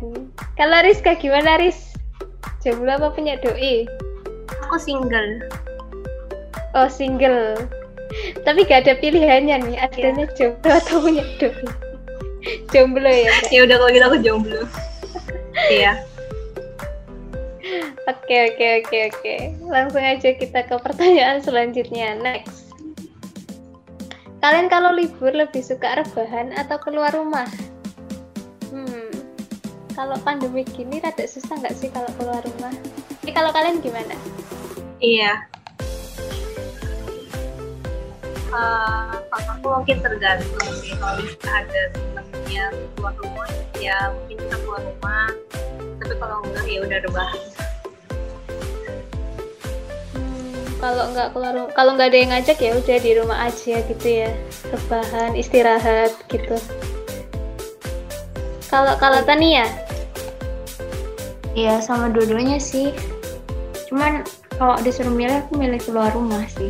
[0.57, 1.95] Kalau Rizka gimana Riz?
[2.63, 3.87] Jomblo apa punya doi?
[4.67, 5.43] Aku single.
[6.75, 7.59] Oh single.
[8.47, 10.35] Tapi gak ada pilihannya nih adanya yeah.
[10.39, 11.67] jomblo atau punya doi.
[12.71, 14.63] Jomblo ya ya udah kalau gitu aku jomblo.
[15.67, 16.16] Iya
[18.11, 19.35] oke oke oke oke.
[19.67, 22.19] Langsung aja kita ke pertanyaan selanjutnya.
[22.21, 22.71] Next.
[24.45, 27.49] Kalian kalau libur lebih suka rebahan atau keluar rumah?
[28.71, 29.07] Hmm
[29.97, 32.71] kalau pandemi gini rada susah nggak sih kalau keluar rumah?
[33.25, 34.13] Ini kalau kalian gimana?
[35.01, 35.49] Iya.
[38.53, 40.93] Uh, aku mungkin tergantung sih.
[41.01, 43.49] Kalau ada temennya keluar rumah
[43.81, 45.29] ya mungkin kita keluar rumah
[46.07, 47.43] tapi kalau enggak ya udah rebahan
[50.79, 54.31] kalau nggak keluar kalau nggak ada yang ngajak ya udah di rumah aja gitu ya.
[54.71, 56.61] Rebahan istirahat gitu.
[58.71, 59.67] Kalau kalau Tania?
[61.57, 62.93] Iya sama dua-duanya sih.
[63.89, 64.23] Cuman
[64.61, 66.69] kalau disuruh milih aku milih keluar rumah sih.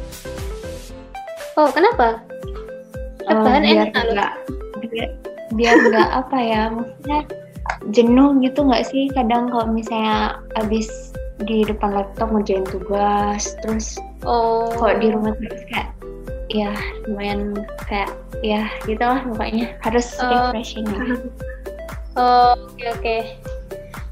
[1.58, 2.22] Oh, kenapa?
[3.26, 4.32] Rebahan uh, biar enak
[4.86, 5.08] biar,
[5.50, 7.20] biar nggak apa ya, maksudnya
[7.94, 9.08] jenuh gitu nggak sih?
[9.12, 14.72] Kadang kalau misalnya abis di depan laptop ngerjain tugas terus oh.
[14.72, 15.92] kalau di rumah terus kayak
[16.48, 16.72] ya
[17.04, 17.52] lumayan
[17.84, 18.08] kayak
[18.40, 19.76] ya gitu lah pokoknya.
[19.82, 20.52] Harus oh.
[20.52, 20.86] refreshing.
[22.16, 23.02] Oh oke okay, oke.
[23.04, 23.20] Okay.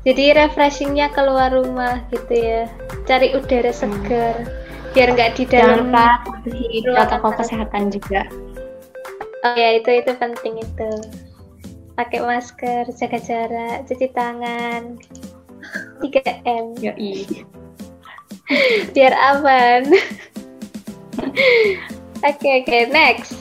[0.04, 2.68] jadi refreshingnya keluar rumah gitu ya.
[3.08, 3.80] Cari udara hmm.
[3.80, 4.64] segar hmm
[4.94, 5.90] biar nggak di dalam
[6.86, 8.22] protokol kesehatan juga.
[9.44, 10.90] Oh ya itu itu penting itu
[11.94, 14.98] pakai masker jaga jarak cuci tangan
[16.02, 17.46] 3 m Yoi.
[18.92, 19.86] biar aman
[21.22, 23.38] oke oke okay, next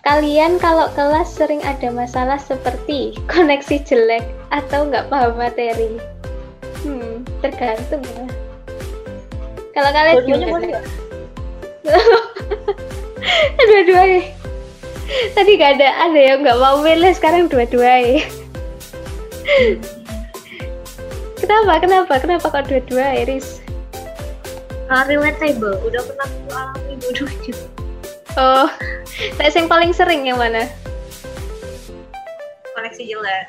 [0.00, 6.00] Kalian kalau kelas sering ada masalah seperti koneksi jelek atau nggak paham materi?
[6.82, 8.26] Hmm, tergantung ya.
[9.76, 10.80] Kalau kalian gimana?
[13.70, 14.39] dua-dua ya
[15.36, 18.20] tadi gak ada ada yang nggak mau milih sekarang dua-dua ya
[21.42, 23.60] kenapa kenapa kenapa kok dua-dua Iris
[24.88, 27.54] uh, relatable udah pernah aku alami dua-duanya
[28.38, 28.70] oh
[29.36, 30.64] saya yang paling sering yang mana?
[32.72, 33.46] Koleksi jelek.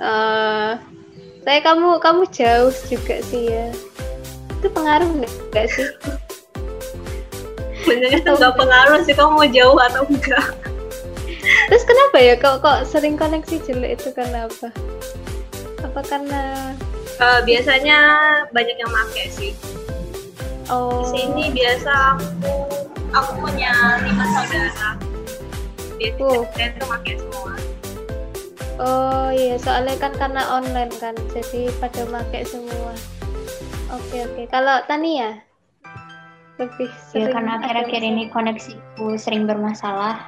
[0.00, 0.80] Uh,
[1.44, 3.68] saya kamu kamu jauh juga sih ya.
[4.60, 5.08] Itu pengaruh
[5.52, 5.88] nggak sih
[7.86, 10.48] sebenarnya itu nggak pengaruh sih kamu mau jauh atau enggak?
[11.44, 14.68] Terus kenapa ya kok kok sering koneksi jelek itu karena apa
[15.84, 16.72] apa karena
[17.20, 17.98] uh, biasanya
[18.56, 19.52] banyak yang make sih.
[20.72, 21.04] Oh.
[21.04, 22.52] di sini biasa aku
[23.12, 24.96] aku punya lima saudara.
[26.00, 26.44] Biasanya Oh.
[26.80, 27.54] tuh make semua.
[28.80, 32.96] Oh iya soalnya kan karena online kan jadi pada pakai semua.
[33.92, 34.42] Oke oke.
[34.50, 35.44] Kalau Tania
[36.54, 40.22] lebih Ya sering karena ada akhir-akhir ini koneksiku sering bermasalah,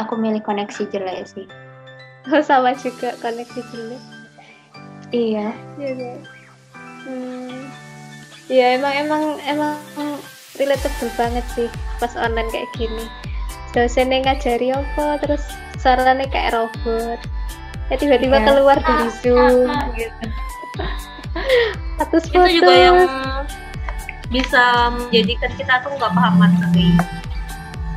[0.00, 1.46] aku milih koneksi jelek sih.
[2.32, 4.02] oh, sama juga koneksi jelek
[5.12, 5.52] Iya.
[5.78, 6.18] Iya, Kak.
[7.04, 7.68] Hmm.
[8.48, 9.76] Ya emang emang emang
[10.56, 11.68] relatable banget sih
[12.00, 13.04] pas online kayak gini.
[13.76, 15.44] Dosennya ngajari apa terus
[15.78, 17.20] suaranya kayak robot.
[17.92, 18.46] Ya tiba-tiba Iya.
[18.48, 20.26] keluar dari Zoom gitu.
[21.94, 22.98] Status itu juga yang
[24.32, 26.94] bisa menjadikan kita tuh nggak paham materi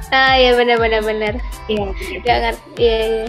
[0.08, 1.34] Nah, ya benar-benar benar.
[1.68, 1.88] Iya.
[2.24, 3.28] Jangan iya iya.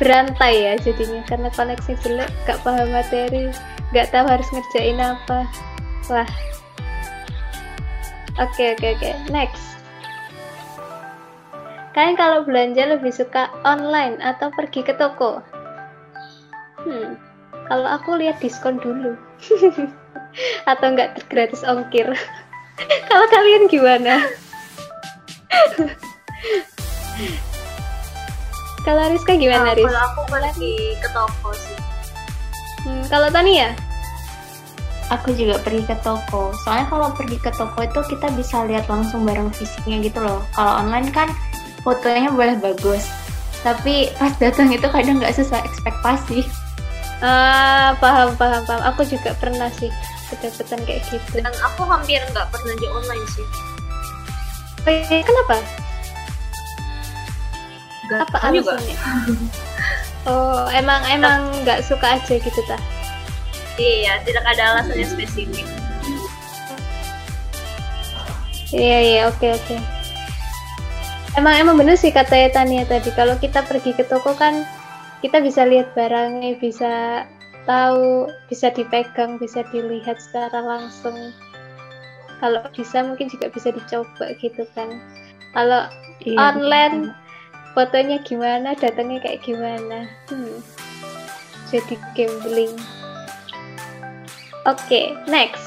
[0.00, 3.52] Berantai ya jadinya karena koneksi jelek, gak paham materi,
[3.92, 5.44] gak tahu harus ngerjain apa.
[6.08, 6.30] Wah.
[8.40, 9.10] Oke oke oke.
[9.28, 9.76] Next.
[11.92, 15.44] Kalian kalau belanja lebih suka online atau pergi ke toko?
[16.80, 17.20] Hmm.
[17.68, 19.12] Kalau aku lihat diskon dulu.
[20.64, 22.06] atau enggak gratis ongkir.
[23.10, 24.22] kalau kalian gimana?
[28.86, 29.84] kalau Rizka gimana, Nah, Riz?
[29.84, 31.76] kalau aku pergi ke toko sih
[32.78, 33.74] Hmm, kalau Tania?
[35.10, 36.54] Aku juga pergi ke toko.
[36.62, 40.44] Soalnya kalau pergi ke toko itu kita bisa lihat langsung barang fisiknya gitu loh.
[40.54, 41.26] Kalau online kan
[41.82, 43.08] fotonya boleh bagus,
[43.66, 46.46] tapi pas datang itu kadang nggak sesuai ekspektasi.
[47.18, 48.94] Ah, paham, paham, paham.
[48.94, 49.90] Aku juga pernah sih
[50.30, 51.40] kedapetan kayak gitu.
[51.40, 53.46] dan aku hampir nggak belanja online sih
[54.88, 55.60] Eh, kenapa?
[58.08, 58.96] Nggak Apa alasannya?
[60.24, 62.80] Oh, emang emang nggak suka aja gitu tah?
[63.76, 65.66] iya tidak ada alasannya spesifik
[68.68, 69.76] Iya iya, oke oke.
[71.36, 73.08] Emang emang bener sih kata Tania tadi.
[73.16, 74.66] Kalau kita pergi ke toko kan
[75.24, 77.24] kita bisa lihat barangnya, bisa
[77.68, 81.36] tahu, bisa dipegang, bisa dilihat secara langsung.
[82.40, 84.88] Kalau bisa mungkin juga bisa dicoba gitu kan.
[85.52, 85.86] Kalau
[86.24, 87.14] Iya, online
[87.76, 90.08] fotonya gimana, datangnya kayak gimana.
[90.32, 90.58] Hmm.
[91.68, 92.74] Jadi gambling.
[94.66, 95.64] Oke, next.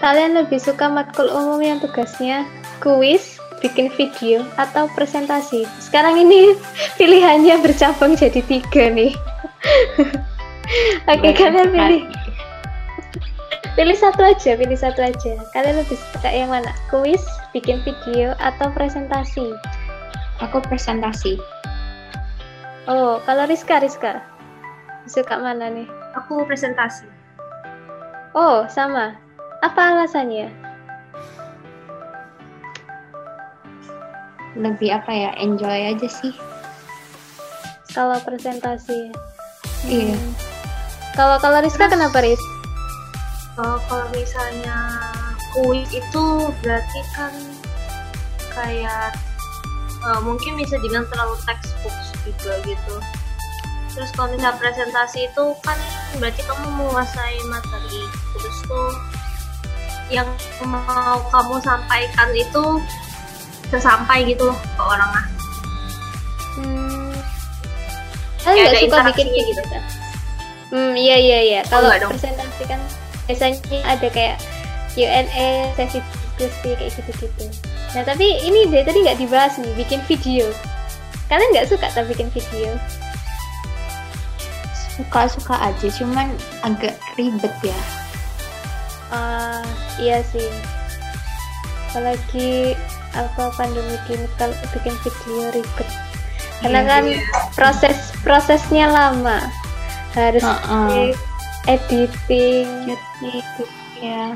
[0.00, 2.44] Kalian lebih suka matkul umum yang tugasnya
[2.80, 3.33] kuis,
[3.64, 5.64] bikin video, atau presentasi?
[5.80, 6.52] Sekarang ini
[7.00, 9.16] pilihannya bercabang jadi tiga nih.
[11.08, 12.02] Oke, Banyak kalian pilih
[13.74, 15.32] pilih satu aja, pilih satu aja.
[15.56, 16.70] Kalian lebih suka yang mana?
[16.92, 17.24] Kuis,
[17.56, 19.56] bikin video, atau presentasi?
[20.44, 21.40] Aku presentasi.
[22.84, 24.20] Oh, kalau Rizka, Rizka
[25.08, 25.88] suka mana nih?
[26.16, 27.04] aku presentasi
[28.34, 29.14] Oh, sama.
[29.62, 30.50] Apa alasannya?
[34.54, 35.30] Lebih apa ya?
[35.38, 36.34] Enjoy aja sih.
[37.94, 39.10] Kalau presentasi.
[39.86, 40.16] Iya.
[40.18, 40.32] Hmm.
[41.14, 42.42] Kalau kalau Rizka kenapa Riz?
[43.54, 44.98] Oh, kalau misalnya
[45.54, 46.24] kuis itu
[46.58, 47.30] berarti kan
[48.50, 49.14] kayak
[50.02, 51.94] eh, mungkin bisa dibilang terlalu textbook
[52.26, 52.96] juga gitu.
[53.94, 55.78] Terus kalau misalnya presentasi itu kan
[56.18, 58.02] berarti kamu menguasai materi.
[58.34, 58.90] Terus tuh
[60.10, 60.26] yang
[60.66, 62.82] mau kamu sampaikan itu
[63.72, 65.26] sesampai gitu loh ke orang ah.
[66.54, 67.12] Hmm.
[68.44, 69.62] Kalian Kayak nggak ada suka bikin gitu.
[70.74, 71.60] Hmm, iya iya iya.
[71.70, 72.12] Kalau nggak dong.
[72.12, 72.80] presentasi kan
[73.24, 74.36] biasanya ada kayak
[74.94, 75.98] Q&A, sesi
[76.38, 77.44] diskusi kayak gitu-gitu.
[77.94, 80.50] Nah tapi ini deh tadi nggak dibahas nih, bikin video.
[81.30, 82.74] Kalian nggak suka tak bikin video?
[84.94, 86.30] Suka-suka aja, cuman
[86.62, 87.78] agak ribet ya.
[89.10, 89.62] Ah,
[89.98, 90.46] iya sih.
[91.90, 92.78] Apalagi
[93.14, 95.88] apa pandemi gini kalau bikin video ribet.
[96.62, 97.04] Karena Iya, kan
[97.54, 99.38] proses prosesnya lama.
[100.14, 100.88] Harus Heeh.
[100.88, 101.02] di
[101.66, 102.66] editing.
[102.86, 103.32] Jadi,
[104.02, 104.34] ya.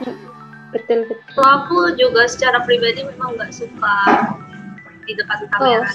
[0.69, 3.97] betul betul Kalau aku juga secara pribadi memang nggak suka
[5.09, 5.89] di depan kamera.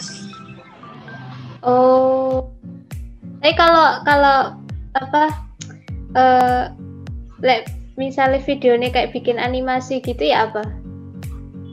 [1.62, 2.50] oh
[3.44, 4.38] tapi kalau kalau
[4.98, 5.24] apa
[6.18, 6.64] eh
[7.44, 7.68] like,
[8.00, 10.66] misalnya videonya kayak bikin animasi gitu ya apa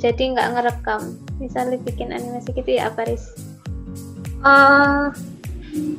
[0.01, 3.37] jadi nggak ngerekam misalnya bikin animasi gitu ya apa Riz?
[4.41, 5.05] Eh,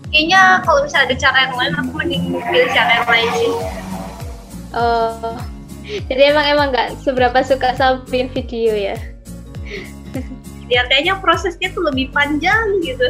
[0.10, 3.54] kayaknya kalau misalnya ada cara yang lain, aku mending pilih cara yang lain sih.
[4.74, 5.38] Oh,
[6.10, 8.98] jadi emang emang nggak seberapa suka sama bikin video ya?
[10.66, 13.06] Biar kayaknya prosesnya tuh lebih panjang gitu.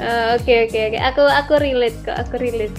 [0.00, 2.76] Oh, Oke oke oke, aku aku relate kok, aku relate.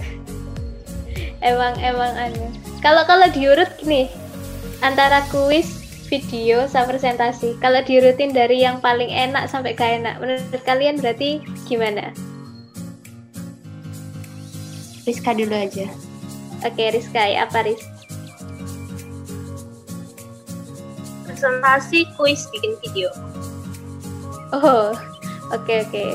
[1.42, 2.48] emang emang anu.
[2.82, 4.10] Kalau kalau diurut nih
[4.82, 5.81] antara kuis,
[6.12, 7.56] video, sama presentasi.
[7.63, 12.12] Kalau diurutin dari yang paling enak sampai gak enak, menurut kalian berarti gimana?
[15.08, 15.88] Rizka dulu aja.
[16.67, 17.80] Oke Rizka, ya apa Riz?
[21.26, 23.08] Presentasi, kuis, bikin video.
[24.52, 24.91] Oh,
[25.56, 26.06] oke oke.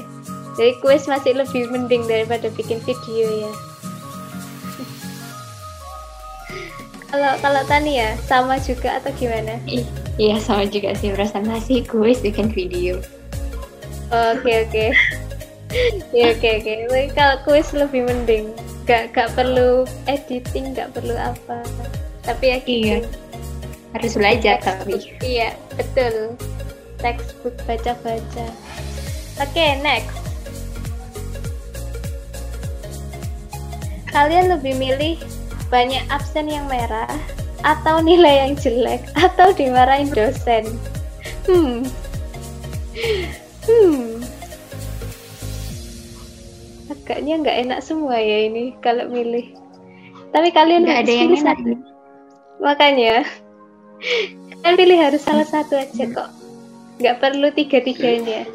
[0.60, 3.52] Jadi kuis masih lebih mending daripada bikin video ya.
[7.16, 9.56] Kalau kalau Tania sama juga atau gimana?
[10.20, 13.00] Iya sama juga sih presentasi, kuis, bikin video.
[14.12, 14.86] Oke oke.
[16.12, 16.72] Ya oke oke.
[16.92, 18.52] Tapi Kalau kuis lebih mending.
[18.84, 21.64] Gak gak perlu editing, gak perlu apa.
[22.20, 22.84] Tapi ya gitu.
[22.84, 22.96] Iya.
[23.96, 25.16] Harus belajar tapi.
[25.24, 26.36] Iya betul.
[27.00, 28.46] Textbook baca-baca.
[29.40, 30.20] Oke next.
[34.12, 35.16] Kalian lebih milih
[35.68, 37.10] banyak absen yang merah
[37.64, 40.64] atau nilai yang jelek atau dimarahin dosen?
[41.46, 41.82] Hmm.
[43.66, 44.22] Hmm.
[46.86, 49.54] Agaknya nggak enak semua ya ini kalau milih.
[50.30, 51.42] Tapi kalian Nggak ada yang enak.
[51.58, 51.72] satu.
[52.62, 53.14] Makanya
[54.62, 56.30] kalian pilih harus salah satu aja kok.
[56.98, 58.46] Nggak perlu tiga-tiganya.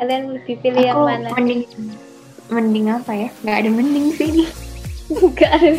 [0.00, 1.28] Kalian lebih pilih yang Aku mana?
[1.36, 1.62] mending
[2.48, 3.28] mending apa ya?
[3.44, 4.48] Nggak ada mending sih.
[5.10, 5.70] Ada.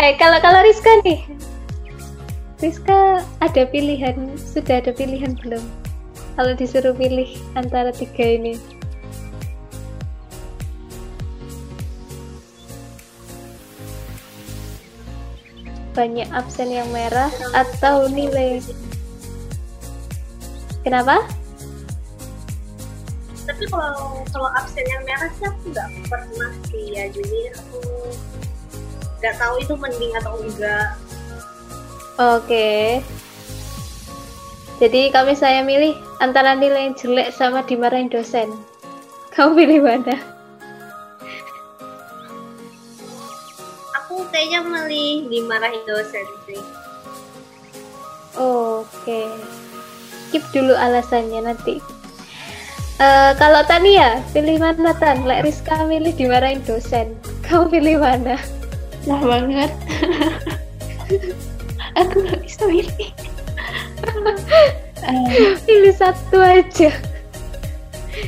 [0.00, 1.24] eh kalau kalau Rizka nih,
[2.60, 5.64] Rizka ada pilihan, sudah ada pilihan belum?
[6.36, 8.56] Kalau disuruh pilih antara tiga ini,
[15.96, 18.60] banyak absen yang merah atau nilai?
[20.80, 21.20] Kenapa?
[23.50, 27.10] Tapi kalau kalau absen yang merah sih aku nggak pernah sih ya.
[27.10, 27.82] Jadi aku
[29.18, 30.94] nggak tahu itu mending atau enggak.
[32.14, 33.02] Oke.
[34.78, 38.54] Jadi kami saya milih antara nilai yang jelek sama dimarahin dosen.
[39.34, 40.14] Kamu pilih mana?
[43.98, 46.62] Aku kayaknya milih dimarahin dosen sih.
[48.38, 49.26] Oke.
[50.30, 51.99] Keep dulu alasannya nanti.
[53.00, 55.24] Eh, kalau Tania, pilih mana Tan?
[55.24, 57.16] Lek Rizka milih dimarahin dosen.
[57.48, 58.36] Kamu pilih mana?
[59.08, 59.72] Lah banget.
[62.00, 63.10] Aku nggak bisa milih.
[65.00, 66.92] Eh, Pilih satu aja.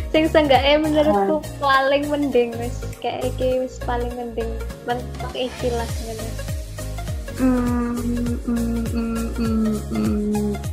[0.08, 4.48] Sing seenggaknya menurutku paling mending wis kayak iki wis paling mending
[4.88, 6.28] mentok iki lah ngene.
[7.44, 7.92] mm,
[8.48, 10.71] mm, mm, mm, mm.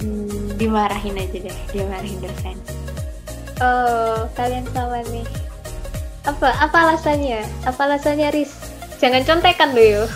[0.00, 2.56] Hmm, dimarahin aja deh, dimarahin dosen.
[3.60, 5.28] Oh, kalian sama nih.
[6.24, 7.44] Apa apa alasannya?
[7.68, 8.56] Apa alasannya Riz?
[8.96, 10.04] Jangan contekan lo yo.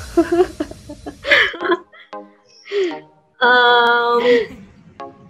[3.45, 4.25] Em,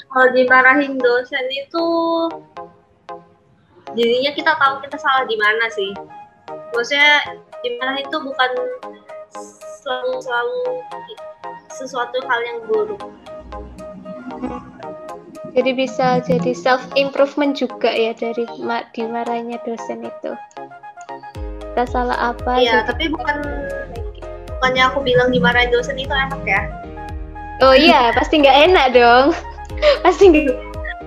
[0.06, 1.86] kalau dimarahin dosen itu
[3.98, 5.90] jadinya kita tahu kita salah di mana sih.
[6.70, 8.50] Maksudnya dimarahin itu bukan
[9.82, 10.62] selalu selalu
[11.74, 13.02] sesuatu hal yang buruk.
[15.54, 20.32] Jadi bisa jadi self improvement juga ya dari ma- dimarahinnya dosen itu.
[21.62, 22.58] Kita salah apa?
[22.58, 23.36] Iya, jadi- tapi bukan
[24.58, 26.62] bukannya aku bilang dimarahin dosen itu enak ya.
[27.62, 29.26] Oh iya, pasti nggak enak dong.
[30.04, 30.58] pasti nggak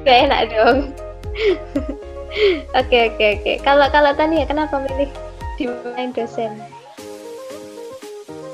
[0.03, 0.78] nggak enak dong.
[2.78, 3.53] Oke oke oke.
[3.65, 5.09] Kalau kalau Tania kenapa milih
[5.57, 6.53] dimarahin dosen?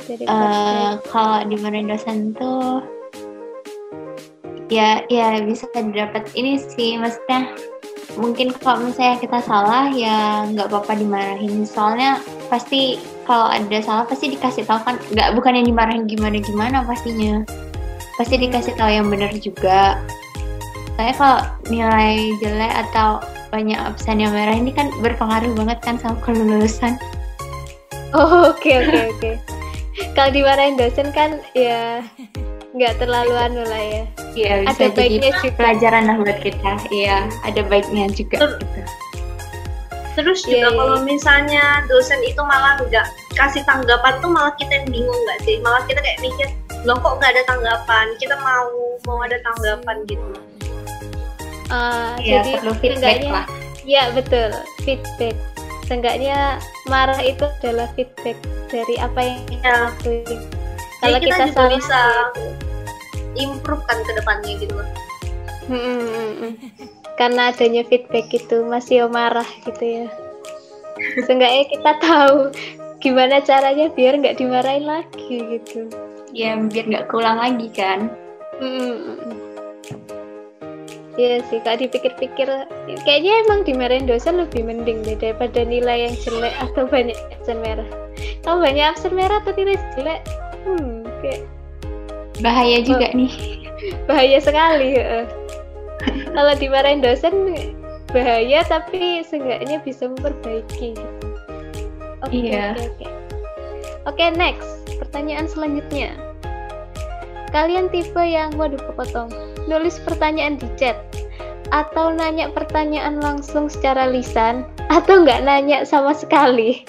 [0.07, 2.79] Dari Eh, kalau dimarahin dosen tuh
[4.73, 7.53] ya ya bisa didapat ini sih maksudnya
[8.17, 11.65] mungkin kalau misalnya kita salah ya nggak apa-apa dimarahin.
[11.65, 14.95] Soalnya pasti kalau ada salah pasti dikasih tahu kan.
[15.13, 17.41] Nggak bukan yang dimarahin gimana gimana pastinya.
[18.17, 19.97] Pasti dikasih tahu yang benar juga.
[20.93, 21.39] Saya kalau
[21.73, 23.17] nilai jelek atau
[23.49, 26.97] banyak absen yang merah ini kan berpengaruh banget kan sama kelulusan.
[28.13, 29.31] Oh oke oke oke.
[30.13, 32.05] Kalau dimarahin dosen kan ya
[32.73, 34.03] nggak terlalu anu lah ya.
[34.33, 35.49] Iya bisa ada baiknya juga.
[35.53, 36.71] pelajaran lah buat kita.
[36.89, 38.37] Iya ada baiknya juga.
[38.41, 38.79] Ter gitu.
[40.13, 40.77] Terus juga yeah, iya.
[40.77, 45.57] kalau misalnya dosen itu malah nggak kasih tanggapan tuh malah kita yang bingung nggak sih?
[45.61, 46.47] Malah kita kayak mikir
[46.85, 48.05] loh kok nggak ada tanggapan?
[48.17, 48.69] Kita mau
[49.05, 50.25] mau ada tanggapan gitu.
[51.73, 53.45] Uh, ya, jadi perlu feedback lah.
[53.85, 54.49] Ya betul
[54.81, 55.37] feedback.
[55.85, 56.57] Seenggaknya
[56.89, 58.37] marah itu adalah feedback
[58.69, 59.77] dari apa yang kita ya.
[59.89, 60.62] lakuin.
[61.03, 62.01] Kalau kita, kita salah, bisa
[63.35, 64.89] improve kan ke depannya gitu loh.
[65.67, 66.55] Hmm.
[67.19, 70.07] Karena adanya feedback itu masih marah gitu ya.
[71.27, 72.37] Seenggaknya kita tahu
[73.03, 75.91] gimana caranya biar nggak dimarahin lagi gitu.
[76.31, 78.07] Ya biar nggak keulang lagi kan.
[78.63, 79.19] Hmm.
[81.13, 82.49] Iya sih, kalau dipikir-pikir
[83.05, 87.85] kayaknya emang dimarahin dosen lebih mending deh daripada nilai yang jelek atau banyak absen merah.
[88.41, 90.25] Kalau banyak absen merah atau nilai jelek,
[90.65, 91.41] hmm, kayak
[92.41, 93.33] bahaya juga oh, nih.
[94.09, 94.95] Bahaya sekali.
[94.95, 95.27] Ya.
[96.35, 97.55] kalau dimarahin dosen
[98.15, 100.95] bahaya, tapi seenggaknya bisa memperbaiki.
[102.23, 102.67] Oke, okay, iya.
[102.73, 103.09] oke, okay,
[104.07, 104.69] Oke, okay, next.
[104.99, 106.15] Pertanyaan selanjutnya.
[107.51, 109.29] Kalian tipe yang waduh kepotong
[109.67, 110.99] nulis pertanyaan di chat
[111.71, 116.83] atau nanya pertanyaan langsung secara lisan atau nggak nanya sama sekali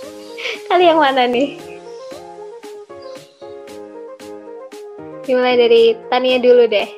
[0.68, 1.56] kali yang mana nih
[5.26, 6.88] dimulai dari Tania dulu deh.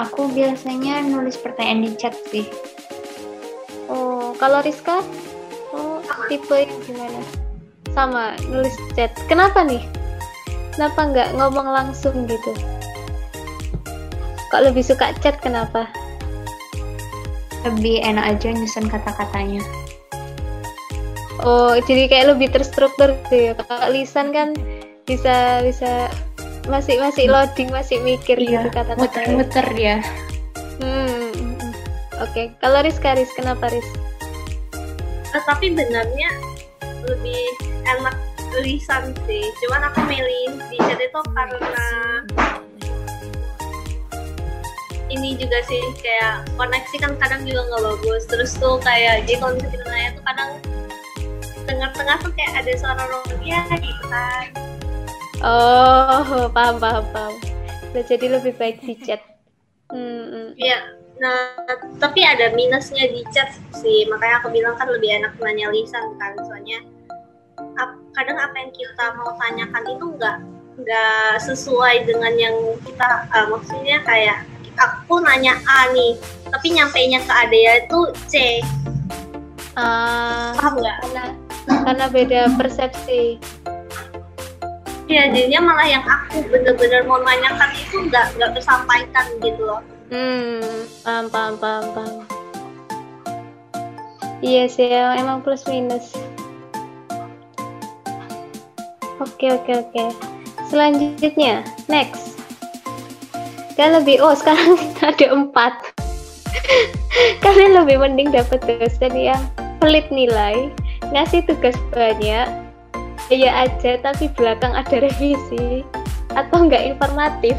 [0.00, 2.48] Aku biasanya nulis pertanyaan di chat sih.
[3.92, 5.04] Oh kalau Rizka?
[5.76, 6.00] Oh
[6.32, 7.20] tipe yang gimana?
[7.92, 9.12] Sama nulis chat.
[9.28, 9.84] Kenapa nih?
[10.72, 12.56] Kenapa nggak ngomong langsung gitu?
[14.48, 15.86] Kok lebih suka chat kenapa?
[17.68, 19.60] Lebih enak aja nyusun kata-katanya.
[21.44, 23.52] Oh, jadi kayak lebih terstruktur gitu ya.
[23.56, 24.56] Kalau lisan kan
[25.04, 26.08] bisa bisa
[26.68, 29.00] masih masih loading, masih mikir iya, gitu kata-kata.
[29.00, 29.96] Muter-muter ya.
[30.80, 31.32] Hmm.
[32.20, 32.46] Oke, okay.
[32.60, 33.88] kalau Rizka, Riz, kenapa Riz?
[35.32, 36.28] Uh, tapi benarnya
[37.08, 37.44] lebih
[37.88, 38.16] enak
[38.60, 39.44] lisan sih.
[39.64, 41.88] Cuman aku milih di chat itu karena
[45.10, 49.58] ini juga sih kayak koneksi kan kadang juga nggak bagus terus tuh kayak jadi kalau
[49.58, 50.50] misalnya tuh kadang
[51.66, 53.04] tengah-tengah tuh kayak ada suara
[53.42, 54.69] ya gitu kan
[55.44, 57.34] oh paham paham paham.
[57.90, 59.18] Nah, jadi lebih baik di chat.
[59.90, 60.94] Hmm, iya.
[61.20, 61.66] Nah
[61.98, 64.06] tapi ada minusnya di chat sih.
[64.08, 66.32] Makanya aku bilang kan lebih enak nanya lisan kan.
[66.46, 66.80] Soalnya
[68.14, 70.36] kadang apa yang kita mau tanyakan itu nggak
[70.80, 74.44] nggak sesuai dengan yang kita uh, maksudnya kayak
[74.80, 76.16] aku nanya A nih
[76.48, 78.34] tapi nyampainya ke Adea itu C.
[79.78, 80.96] Uh, paham nggak?
[81.04, 81.24] karena
[81.86, 83.38] karena beda persepsi
[85.10, 89.82] ya jadinya malah yang aku bener-bener mau nanyakan itu nggak nggak tersampaikan gitu loh.
[90.06, 90.62] Hmm
[91.02, 92.14] paham paham paham paham.
[94.40, 96.14] Iya sih emang plus minus.
[99.18, 100.04] Oke oke oke.
[100.70, 102.38] Selanjutnya next.
[103.74, 104.78] Kalian lebih oh sekarang
[105.10, 105.74] ada empat.
[107.44, 109.42] Kalian lebih mending dapat dosen yang
[109.82, 110.70] pelit nilai
[111.10, 112.46] ngasih tugas banyak
[113.30, 115.86] ya aja tapi belakang ada revisi
[116.34, 117.54] atau enggak informatif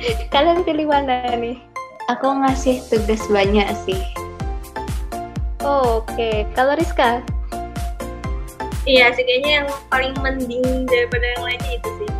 [0.34, 1.56] kalian pilih mana nih
[2.12, 4.00] aku ngasih tugas banyak sih
[5.64, 6.44] oh, oke okay.
[6.52, 7.24] kalau Rizka
[8.84, 12.12] iya sih kayaknya yang paling mending daripada yang lainnya itu sih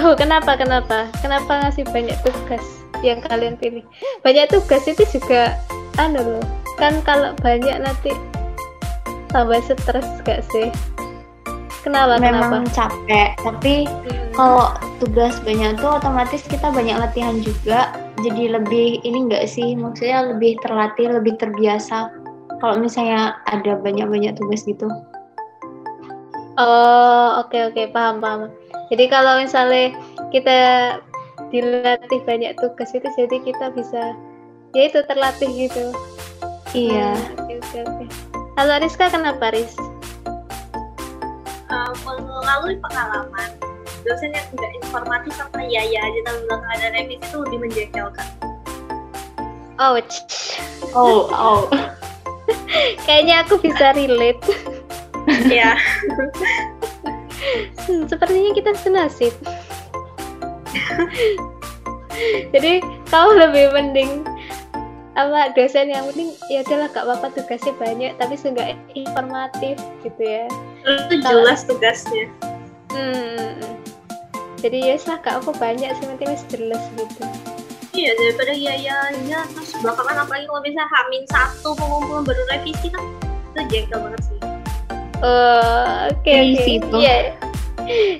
[0.00, 0.56] Oh, kenapa?
[0.56, 1.12] Kenapa?
[1.20, 2.64] Kenapa ngasih banyak tugas
[3.04, 3.84] yang kalian pilih?
[4.24, 5.60] Banyak tugas itu juga
[6.00, 6.44] anu loh.
[6.80, 8.16] Kan kalau banyak nanti
[9.28, 10.72] tambah stres gak sih?
[11.80, 12.20] Kenapa?
[12.20, 12.76] Memang kenapa?
[12.76, 14.36] capek, tapi hmm.
[14.36, 17.96] kalau tugas banyak tuh otomatis kita banyak latihan juga.
[18.20, 19.72] Jadi lebih ini enggak sih?
[19.72, 22.12] Maksudnya lebih terlatih, lebih terbiasa.
[22.60, 24.92] Kalau misalnya ada banyak-banyak tugas gitu.
[26.60, 27.86] Oh, oke okay, oke, okay.
[27.88, 28.52] paham paham.
[28.92, 29.96] Jadi kalau misalnya
[30.28, 30.58] kita
[31.48, 34.12] dilatih banyak tugas itu jadi kita bisa
[34.76, 35.96] ya itu terlatih gitu.
[36.76, 37.16] Iya.
[37.16, 38.04] Hmm, oke oke oke.
[38.60, 39.72] Kalau Rizka kenapa Riz?
[41.70, 43.54] Uh, melalui pengalaman
[44.02, 48.28] dosen yang tidak informatif sama ya ya aja tapi bilang ada revisi itu lebih menjengkelkan.
[49.78, 50.14] Ouch.
[50.92, 51.62] Oh, oh.
[53.06, 54.42] Kayaknya aku bisa relate.
[55.46, 55.76] Ya.
[57.86, 59.34] hmm, sepertinya kita senasib
[62.54, 64.22] jadi kau lebih mending
[65.18, 70.46] apa dosen yang penting ya udahlah gak apa-apa tugasnya banyak tapi seenggak informatif gitu ya
[70.84, 72.26] itu jelas tugasnya.
[72.90, 73.60] Hmm,
[74.58, 77.22] jadi ya sah gak apa banyak sih penting jelas gitu.
[77.90, 82.88] Iya daripada ya ya ya terus belakangan apalagi kalau bisa hamin satu pengumpulan baru revisi
[82.90, 83.04] kan?
[83.50, 84.38] Itu jengkel banget sih.
[85.20, 86.62] Oh oke okay, oke.
[86.62, 86.76] okay.
[86.96, 87.16] iya.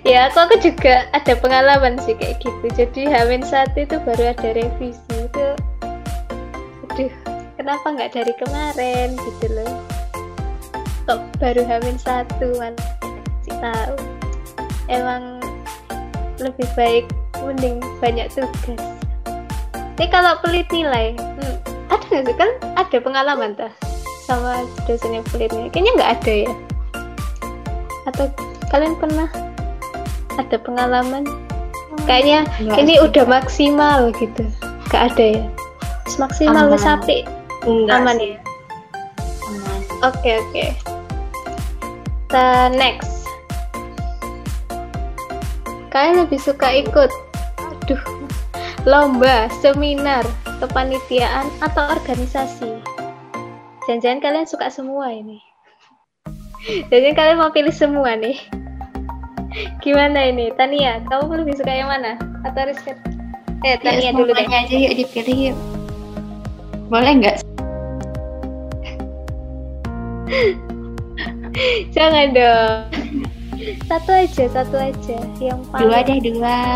[0.02, 2.66] Ya aku aku juga ada pengalaman sih kayak gitu.
[2.74, 5.14] Jadi hamin satu itu baru ada revisi.
[5.14, 5.54] Itu
[6.90, 7.12] aduh
[7.54, 9.99] kenapa nggak dari kemarin gitu loh
[11.11, 12.54] kok baru hamin satu
[13.42, 13.94] sih tahu.
[14.86, 15.42] Emang
[16.38, 17.11] lebih baik
[17.42, 18.78] mending banyak tugas.
[19.98, 21.56] Ini kalau pelit nilai hmm,
[21.90, 22.36] ada nggak sih?
[22.38, 23.74] Kan ada pengalaman tuh
[24.22, 25.66] sama dosen yang pelit nilai.
[25.74, 26.52] Kayaknya nggak ada ya?
[28.06, 28.24] Atau
[28.70, 29.26] kalian pernah?
[30.38, 31.26] Ada pengalaman?
[32.06, 33.02] Kayaknya Enggak ini sih.
[33.02, 34.46] udah maksimal gitu.
[34.94, 35.44] Nggak ada ya?
[36.22, 37.26] Maksimal wis apik
[37.66, 38.38] aman ya?
[40.06, 40.54] Oke oke.
[40.54, 40.70] okay.
[42.74, 43.26] Next.
[45.91, 47.11] Kalian lebih suka ikut?
[47.59, 48.03] Aduh.
[48.87, 50.22] Lomba seminar
[50.62, 52.78] kepanitiaan atau organisasi?
[53.85, 55.43] Jangan-jangan kalian suka semua ini.
[56.89, 58.39] Jadi kalian mau pilih semua nih.
[59.83, 60.55] Gimana ini?
[60.55, 62.14] Tania kamu lebih suka yang mana?
[62.47, 62.95] Atau Rizky?
[63.66, 64.47] Eh Tania ya, dulu deh.
[64.47, 65.59] aja yuk dipilih yuk.
[66.87, 67.43] Boleh nggak
[71.96, 72.80] jangan dong.
[73.86, 75.18] Satu aja satu aja.
[75.38, 76.59] Yang paling dua deh dua.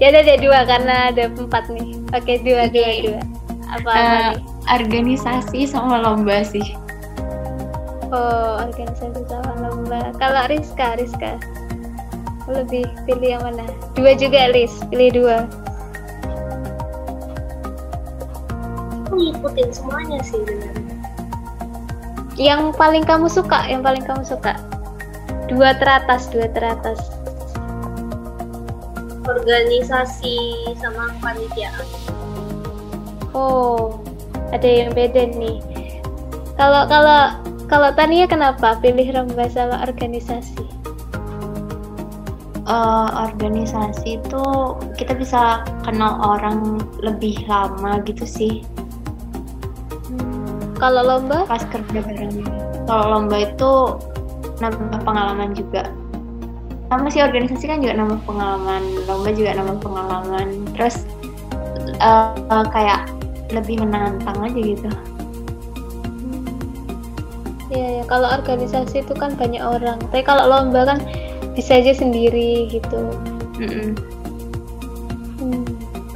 [0.00, 2.00] Ya udah deh dua karena ada empat nih.
[2.16, 2.72] Oke dua okay.
[2.72, 3.20] dua dua.
[3.68, 4.00] Apa, uh,
[4.32, 4.40] apa
[4.80, 6.64] organisasi sama lomba sih.
[8.08, 10.16] Oh organisasi sama lomba.
[10.16, 11.36] Kalau Rizka Rizka.
[12.48, 13.68] Lebih pilih yang mana?
[13.92, 14.72] Dua juga Riz.
[14.88, 15.36] Pilih dua.
[19.12, 20.87] Ngikutin semuanya sih sebenarnya
[22.38, 24.56] yang paling kamu suka yang paling kamu suka?
[25.50, 27.02] Dua teratas dua teratas.
[29.28, 32.08] Organisasi sama kepanitiaan
[33.38, 34.00] oh
[34.50, 35.60] ada yang beda nih.
[36.56, 37.36] Kalau kalau
[37.68, 40.64] kalau Tania kenapa pilih lomba sama organisasi?
[42.68, 44.44] Uh, organisasi itu
[45.00, 48.60] kita bisa kenal orang lebih lama gitu sih
[50.78, 51.44] kalau lomba?
[51.44, 52.46] Pas kerja bareng.
[52.86, 53.72] Kalau lomba itu
[54.62, 55.90] nambah pengalaman juga.
[56.88, 60.46] Sama sih organisasi kan juga nambah pengalaman, lomba juga nambah pengalaman.
[60.78, 61.04] Terus
[62.00, 63.10] uh, uh, kayak
[63.52, 64.88] lebih menantang aja gitu.
[67.68, 68.02] Iya, ya.
[68.08, 70.00] kalau organisasi itu kan banyak orang.
[70.08, 70.98] Tapi kalau lomba kan
[71.52, 73.12] bisa aja sendiri gitu.
[73.60, 73.88] Mm -mm.
[75.42, 75.66] Hmm,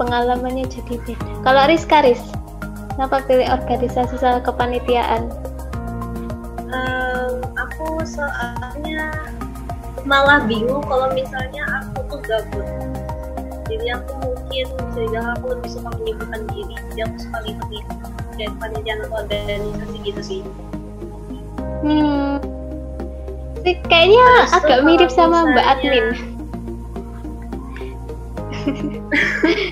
[0.01, 1.29] pengalamannya jadi beda.
[1.45, 2.23] Kalau Rizka, Riz?
[2.93, 5.33] Kenapa pilih organisasi sama kepanitiaan?
[6.69, 9.09] Um, aku soalnya
[10.05, 12.67] malah bingung kalau misalnya aku tuh gabut.
[13.73, 16.75] Jadi aku mungkin sehingga aku lebih suka menyibukkan diri.
[16.93, 17.85] Jadi aku suka ngikutin
[18.37, 20.41] dan kepanitiaan atau organisasi gitu sih.
[21.81, 22.37] Hmm.
[23.65, 25.53] Kayaknya Terus agak mirip sama misalnya...
[25.57, 26.07] Mbak Admin.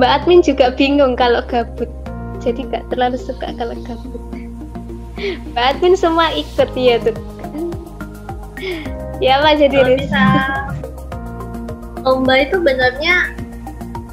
[0.00, 1.88] Mbak Admin juga bingung kalau gabut.
[2.40, 4.22] Jadi gak terlalu suka kalau gabut.
[5.52, 7.16] Mbak Admin semua ikut ya tuh.
[9.18, 10.22] Ya apa jadi kalau bisa
[12.06, 13.34] lomba itu benernya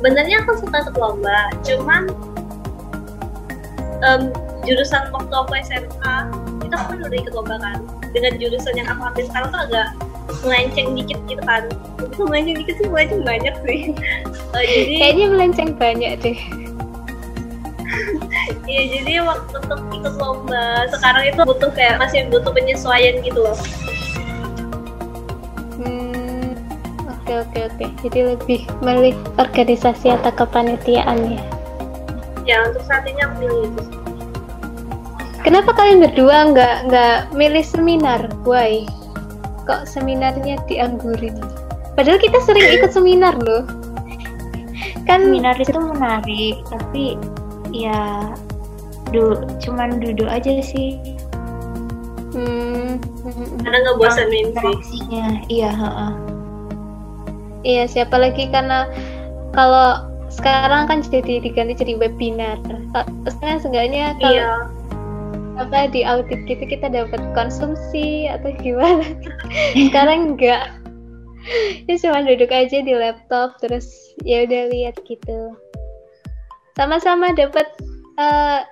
[0.02, 2.10] benernya aku suka ikut lomba cuman
[4.02, 4.34] um,
[4.66, 6.16] jurusan waktu aku SMA
[6.66, 7.78] kita kan udah ikut lomba kan.
[8.12, 9.88] Dengan jurusan yang aku ambil sekarang tuh agak
[10.46, 11.64] melenceng dikit gitu kan
[12.02, 13.80] itu melenceng dikit sih melenceng banyak sih
[14.54, 16.40] uh, jadi kayaknya melenceng banyak deh
[18.70, 23.58] Iya jadi waktu untuk ikut lomba sekarang itu butuh kayak masih butuh penyesuaian gitu loh.
[25.78, 26.58] Hmm,
[27.06, 27.86] oke oke oke.
[28.06, 31.42] Jadi lebih milih organisasi atau kepanitiaan ya?
[32.46, 33.84] Ya untuk saat ini aku pilih itu.
[35.46, 38.22] Kenapa kalian berdua nggak nggak milih seminar?
[38.50, 38.90] Why?
[39.66, 41.38] Kok seminarnya dianggurin?
[41.98, 43.66] Padahal kita sering ikut seminar loh.
[45.10, 47.18] Kan seminar itu menarik, tapi
[47.76, 48.32] ya
[49.12, 50.98] du cuman duduk aja sih
[52.36, 53.00] hmm
[53.64, 55.02] karena nggak bosanin sih
[55.50, 56.12] iya ha
[57.64, 58.90] iya siapa lagi karena
[59.56, 62.60] kalau sekarang kan jadi diganti jadi webinar
[63.30, 64.52] sekarang seenggaknya kalau iya.
[65.56, 69.04] Apa di audit gitu kita dapat konsumsi atau gimana
[69.88, 70.76] sekarang enggak
[71.86, 73.88] ya cuma duduk aja di laptop terus
[74.26, 75.54] ya udah lihat gitu
[76.76, 77.68] sama-sama dapat
[78.20, 78.68] uh,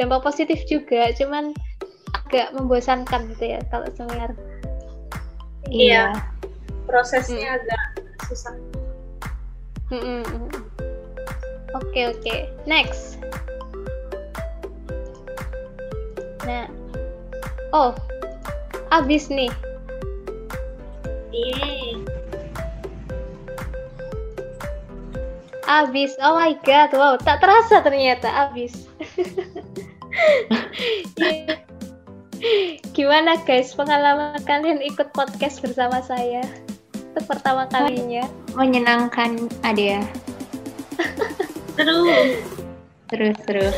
[0.00, 1.52] dampak positif juga cuman
[2.14, 4.32] agak membosankan gitu ya kalau seminar
[5.68, 6.22] iya, iya.
[6.88, 7.56] prosesnya hmm.
[7.60, 7.82] agak
[8.30, 8.54] susah
[9.92, 10.48] oke hmm, hmm, hmm.
[11.76, 12.38] oke okay, okay.
[12.64, 13.20] next
[16.46, 16.66] nah
[17.72, 17.92] oh
[18.92, 19.50] abis nih
[21.34, 21.98] Yeay.
[25.66, 28.86] Abis, oh my god, wow, tak terasa ternyata abis.
[32.94, 36.46] Gimana guys, pengalaman kalian ikut podcast bersama saya?
[36.94, 38.30] Itu pertama kalinya.
[38.54, 40.06] Menyenangkan, Adia.
[41.74, 42.38] Terus.
[43.10, 43.74] Terus, terus.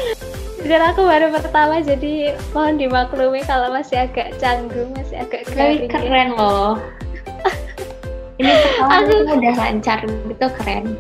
[0.67, 5.87] Dan aku baru pertama, jadi mohon dimaklumi kalau masih agak canggung, masih agak garing.
[5.87, 6.75] keren loh.
[8.43, 9.15] Ini pertama aku...
[9.31, 10.99] udah lancar, itu keren.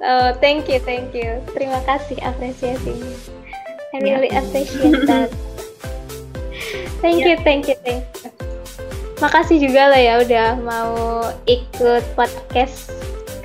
[0.00, 1.36] Oh, thank you, thank you.
[1.52, 3.12] Terima kasih apresiasinya.
[3.92, 5.28] I really appreciate that.
[7.04, 7.44] Thank you, ya.
[7.44, 8.30] thank you, thank you.
[9.18, 12.94] Makasih juga lah ya udah mau ikut podcast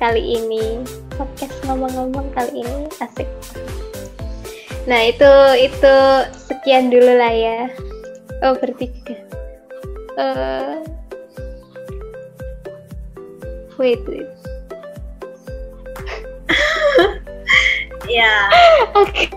[0.00, 0.80] kali ini.
[1.14, 3.26] Podcast ngomong-ngomong kali ini asik.
[4.88, 5.96] Nah, itu itu
[6.48, 7.68] sekian dulu lah ya.
[8.40, 9.20] Oh, bertiga.
[10.16, 10.80] Uh,
[13.76, 14.26] wait, wait.
[18.08, 18.48] Ya.
[18.96, 19.28] Oke.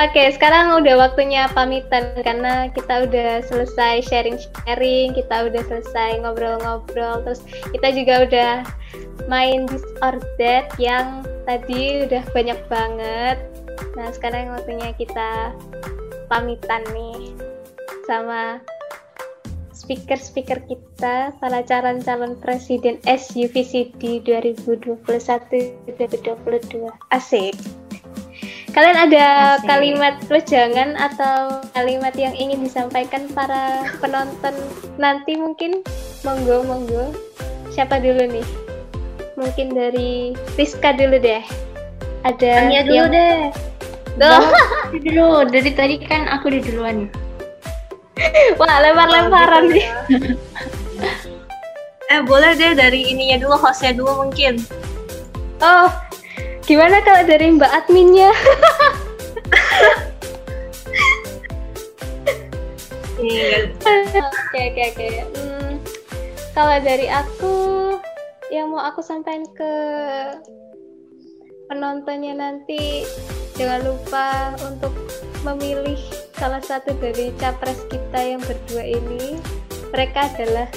[0.00, 7.44] Oke, sekarang udah waktunya pamitan karena kita udah selesai sharing-sharing, kita udah selesai ngobrol-ngobrol, terus
[7.76, 8.52] kita juga udah
[9.28, 13.36] main this or that yang tadi udah banyak banget.
[13.94, 15.54] Nah, sekarang waktunya kita
[16.26, 17.34] pamitan nih
[18.06, 18.58] sama
[19.74, 26.88] speaker-speaker kita para calon-calon presiden SUVCD 2021-2022.
[27.12, 27.54] Asik.
[28.74, 29.70] Kalian ada Asik.
[29.70, 34.54] kalimat wejangan atau kalimat yang ingin disampaikan para penonton
[34.98, 35.84] nanti mungkin?
[36.26, 37.14] Monggo, monggo.
[37.70, 38.46] Siapa dulu nih?
[39.38, 41.42] Mungkin dari Rizka dulu deh.
[42.24, 43.12] Ada Tanya dulu yang...
[43.12, 43.36] deh.
[44.16, 44.44] Duh.
[45.04, 47.12] dulu, dari tadi kan aku di duluan.
[48.60, 49.84] Wah, lempar-lemparan nih.
[52.12, 54.56] eh, boleh deh dari ininya dulu, hostnya dulu mungkin.
[55.60, 55.92] Oh,
[56.64, 58.32] gimana kalau dari Mbak adminnya?
[63.20, 65.08] Oke, oke, oke.
[65.36, 65.76] Hmm,
[66.56, 67.56] kalau dari aku,
[68.48, 69.72] yang mau aku sampaikan ke
[71.68, 73.04] penontonnya nanti,
[73.56, 74.92] jangan lupa untuk
[75.44, 76.00] memilih
[76.36, 79.38] salah satu dari capres kita yang berdua ini.
[79.94, 80.68] Mereka adalah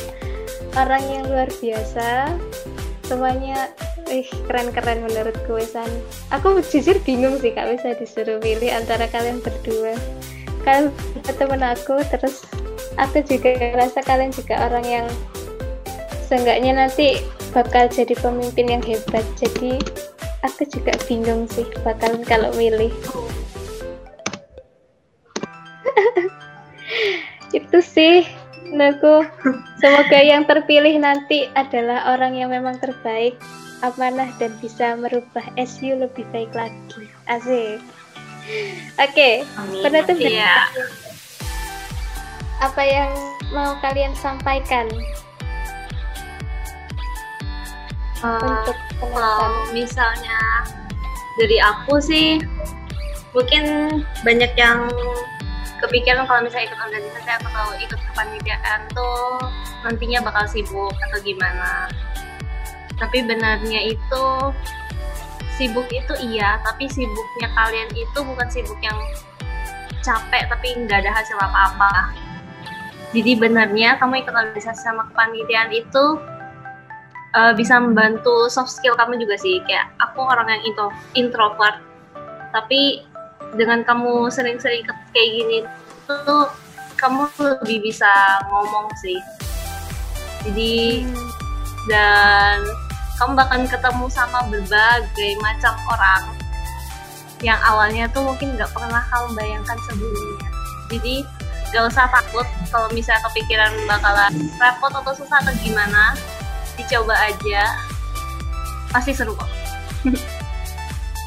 [0.77, 2.31] orang yang luar biasa.
[3.07, 3.71] Semuanya
[4.11, 5.89] ih keren-keren menurut gue San.
[6.31, 9.95] Aku jujur bingung sih kak bisa disuruh pilih antara kalian berdua.
[10.63, 10.91] Kalian
[11.23, 12.43] temen aku terus
[12.99, 15.07] aku juga rasa kalian juga orang yang
[16.27, 17.23] seenggaknya nanti
[17.55, 19.23] bakal jadi pemimpin yang hebat.
[19.39, 19.79] Jadi
[20.43, 22.91] aku juga bingung sih bakalan kalau milih.
[27.57, 28.27] Itu sih
[28.67, 29.23] menurutku
[29.79, 33.39] semoga yang terpilih nanti adalah orang yang memang terbaik
[33.85, 37.07] amanah dan bisa merubah SU lebih baik lagi.
[37.29, 37.79] Asik.
[38.95, 39.43] Oke okay,
[39.83, 40.71] penutup ya.
[42.63, 43.11] apa yang
[43.51, 44.87] mau kalian sampaikan
[48.23, 48.65] uh,
[48.97, 50.41] penonton misalnya
[51.37, 52.41] dari aku sih
[53.35, 53.65] mungkin
[54.25, 54.89] banyak yang
[55.77, 59.37] kepikiran kalau misalnya ikut organisasi atau ikut kepanitiaan tuh
[59.85, 61.85] nantinya bakal sibuk atau gimana.
[62.97, 64.25] Tapi benarnya itu
[65.53, 68.97] sibuk itu iya tapi sibuknya kalian itu bukan sibuk yang
[70.01, 72.13] capek tapi nggak ada hasil apa-apa.
[73.13, 76.17] Jadi benarnya kamu ikut organisasi sama kepanitiaan itu
[77.37, 79.61] uh, bisa membantu soft skill kamu juga sih.
[79.69, 81.77] Kayak aku orang yang intro introvert.
[82.49, 83.05] Tapi
[83.53, 84.83] dengan kamu sering-sering
[85.13, 85.57] kayak gini
[86.09, 86.49] tuh
[86.97, 87.29] kamu
[87.61, 89.19] lebih bisa ngomong sih.
[90.49, 91.29] Jadi hmm.
[91.85, 92.65] dan
[93.21, 96.23] kamu bahkan ketemu sama berbagai macam orang
[97.45, 100.49] yang awalnya tuh mungkin nggak pernah kamu bayangkan sebelumnya.
[100.87, 101.15] Jadi
[101.75, 106.15] gak usah takut kalau misalnya kepikiran bakalan repot atau susah atau gimana
[106.77, 107.75] dicoba aja.
[108.93, 109.49] Pasti seru kok.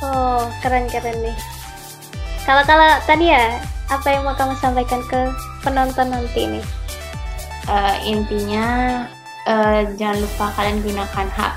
[0.00, 1.36] Oh keren keren nih.
[2.48, 3.60] Kalau kalau tadi ya,
[3.92, 5.28] apa yang mau kamu sampaikan ke
[5.60, 6.64] penonton nanti nih?
[7.68, 8.64] Uh, intinya
[9.44, 11.54] uh, jangan lupa kalian gunakan hak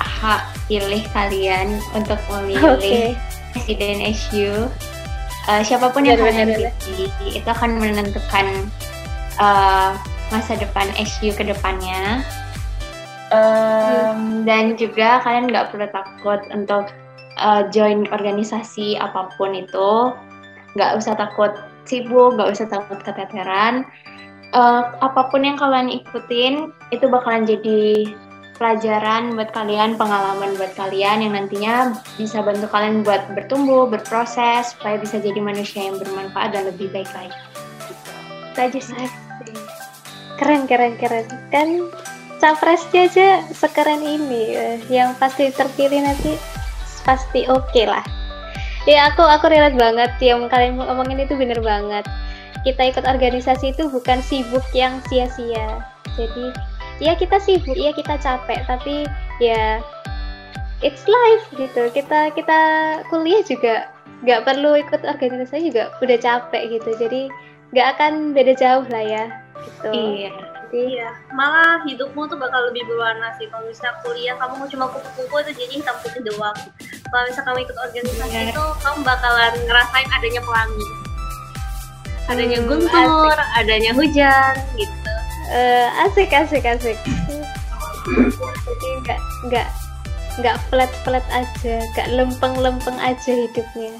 [0.00, 3.12] hak pilih kalian untuk memilih okay.
[3.52, 4.70] presiden SU
[5.50, 8.46] uh, siapa pun yang kalian pilih itu akan menentukan
[9.38, 9.94] uh,
[10.32, 12.24] masa depan SU ke depannya
[13.32, 16.92] um, dan juga kalian nggak perlu takut untuk
[17.40, 20.12] uh, join organisasi apa pun itu
[20.76, 21.52] nggak usah takut
[21.88, 23.88] sibuk nggak usah takut keteteran
[24.54, 28.12] uh, apa pun yang kalian ikutin itu bakalan jadi
[28.62, 35.02] pelajaran buat kalian, pengalaman buat kalian yang nantinya bisa bantu kalian buat bertumbuh, berproses, supaya
[35.02, 37.34] bisa jadi manusia yang bermanfaat dan lebih baik lagi.
[38.54, 38.78] Gitu.
[38.78, 39.10] sih.
[40.38, 41.26] Keren, keren, keren.
[41.50, 41.90] Kan
[42.42, 46.34] capresnya aja sekeren ini, eh, yang pasti terpilih nanti
[47.06, 48.02] pasti oke okay lah.
[48.82, 52.02] Ya aku aku relate banget yang kalian ngomongin itu bener banget.
[52.66, 55.86] Kita ikut organisasi itu bukan sibuk yang sia-sia.
[56.18, 56.50] Jadi
[56.98, 59.06] ya kita sibuk ya kita capek tapi
[59.38, 59.78] ya
[60.82, 62.60] it's life gitu kita kita
[63.10, 63.90] kuliah juga
[64.22, 67.26] nggak perlu ikut organisasi juga udah capek gitu jadi
[67.74, 69.24] nggak akan beda jauh lah ya
[69.66, 71.12] gitu iya jadi iya.
[71.36, 73.44] malah hidupmu tuh bakal lebih berwarna sih.
[73.52, 76.56] Kalau misalnya kuliah kamu cuma kupu-kupu itu jadi hitam putih doang.
[77.12, 78.48] Kalau misalnya kamu ikut organisasi yeah.
[78.48, 80.86] itu kamu bakalan ngerasain adanya pelangi.
[82.32, 83.58] Adanya hmm, guntur asik.
[83.60, 85.12] adanya hujan gitu.
[85.52, 86.96] Uh, asik asik asik.
[88.64, 89.20] Jadi nggak
[89.52, 89.68] nggak
[90.40, 93.92] nggak flat flat aja nggak lempeng lempeng aja hidupnya.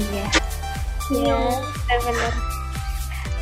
[0.00, 0.24] Iya.
[1.12, 1.36] Iya
[2.00, 2.61] benar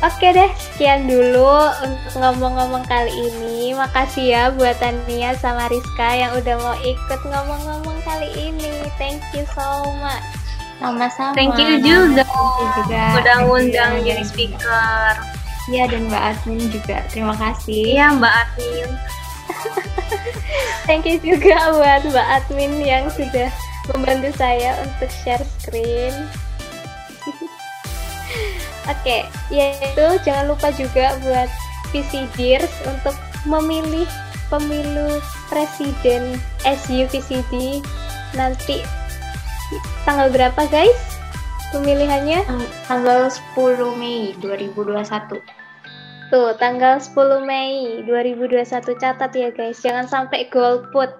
[0.01, 3.69] Oke deh, sekian dulu untuk ngomong-ngomong kali ini.
[3.77, 8.81] Makasih ya buat Tania sama Rizka yang udah mau ikut ngomong-ngomong kali ini.
[8.97, 10.25] Thank you so much.
[10.81, 11.37] Sama-sama.
[11.37, 12.25] Thank you juga.
[12.25, 13.03] Thank you juga.
[13.21, 15.13] Udah ngundang jadi speaker.
[15.69, 16.97] Iya dan Mbak Admin juga.
[17.13, 17.93] Terima kasih.
[17.93, 18.89] Iya Mbak Admin.
[20.89, 23.53] Thank you juga buat Mbak Admin yang sudah
[23.93, 26.25] membantu saya untuk share screen.
[28.89, 29.21] Oke, okay,
[29.53, 31.49] yaitu jangan lupa juga buat
[31.93, 33.13] VCDers untuk
[33.45, 34.09] memilih
[34.49, 37.79] pemilu presiden SU VCD
[38.35, 38.83] nanti
[40.03, 40.99] tanggal berapa guys?
[41.71, 42.43] Pemilihannya?
[42.89, 45.39] Tanggal 10 Mei 2021.
[46.31, 49.79] Tuh, tanggal 10 Mei 2021 catat ya guys.
[49.79, 51.11] Jangan sampai golput.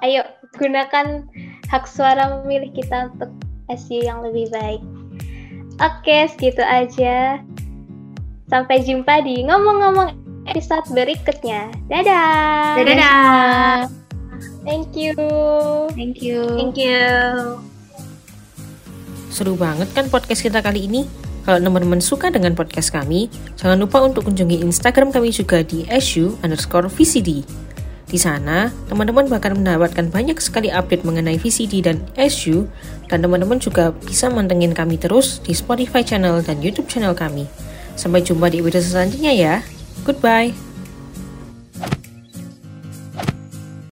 [0.00, 0.24] Ayo,
[0.56, 1.28] gunakan
[1.68, 3.32] hak suara memilih kita untuk
[3.68, 4.80] SU yang lebih baik.
[5.82, 7.42] Oke, segitu aja.
[8.46, 10.14] Sampai jumpa di ngomong-ngomong
[10.46, 11.74] episode berikutnya.
[11.90, 12.78] Dadah.
[12.78, 13.90] Dadah.
[14.62, 15.18] Thank you.
[15.98, 16.46] Thank you.
[16.54, 17.02] Thank you.
[19.34, 21.02] Seru banget kan podcast kita kali ini?
[21.42, 23.26] Kalau teman-teman suka dengan podcast kami,
[23.58, 27.42] jangan lupa untuk kunjungi Instagram kami juga di SU underscore VCD.
[28.12, 32.68] Di sana, teman-teman bahkan mendapatkan banyak sekali update mengenai VCD dan SU,
[33.08, 37.48] dan teman-teman juga bisa mantengin kami terus di Spotify channel dan YouTube channel kami.
[37.96, 39.54] Sampai jumpa di video selanjutnya ya.
[40.04, 40.52] Goodbye.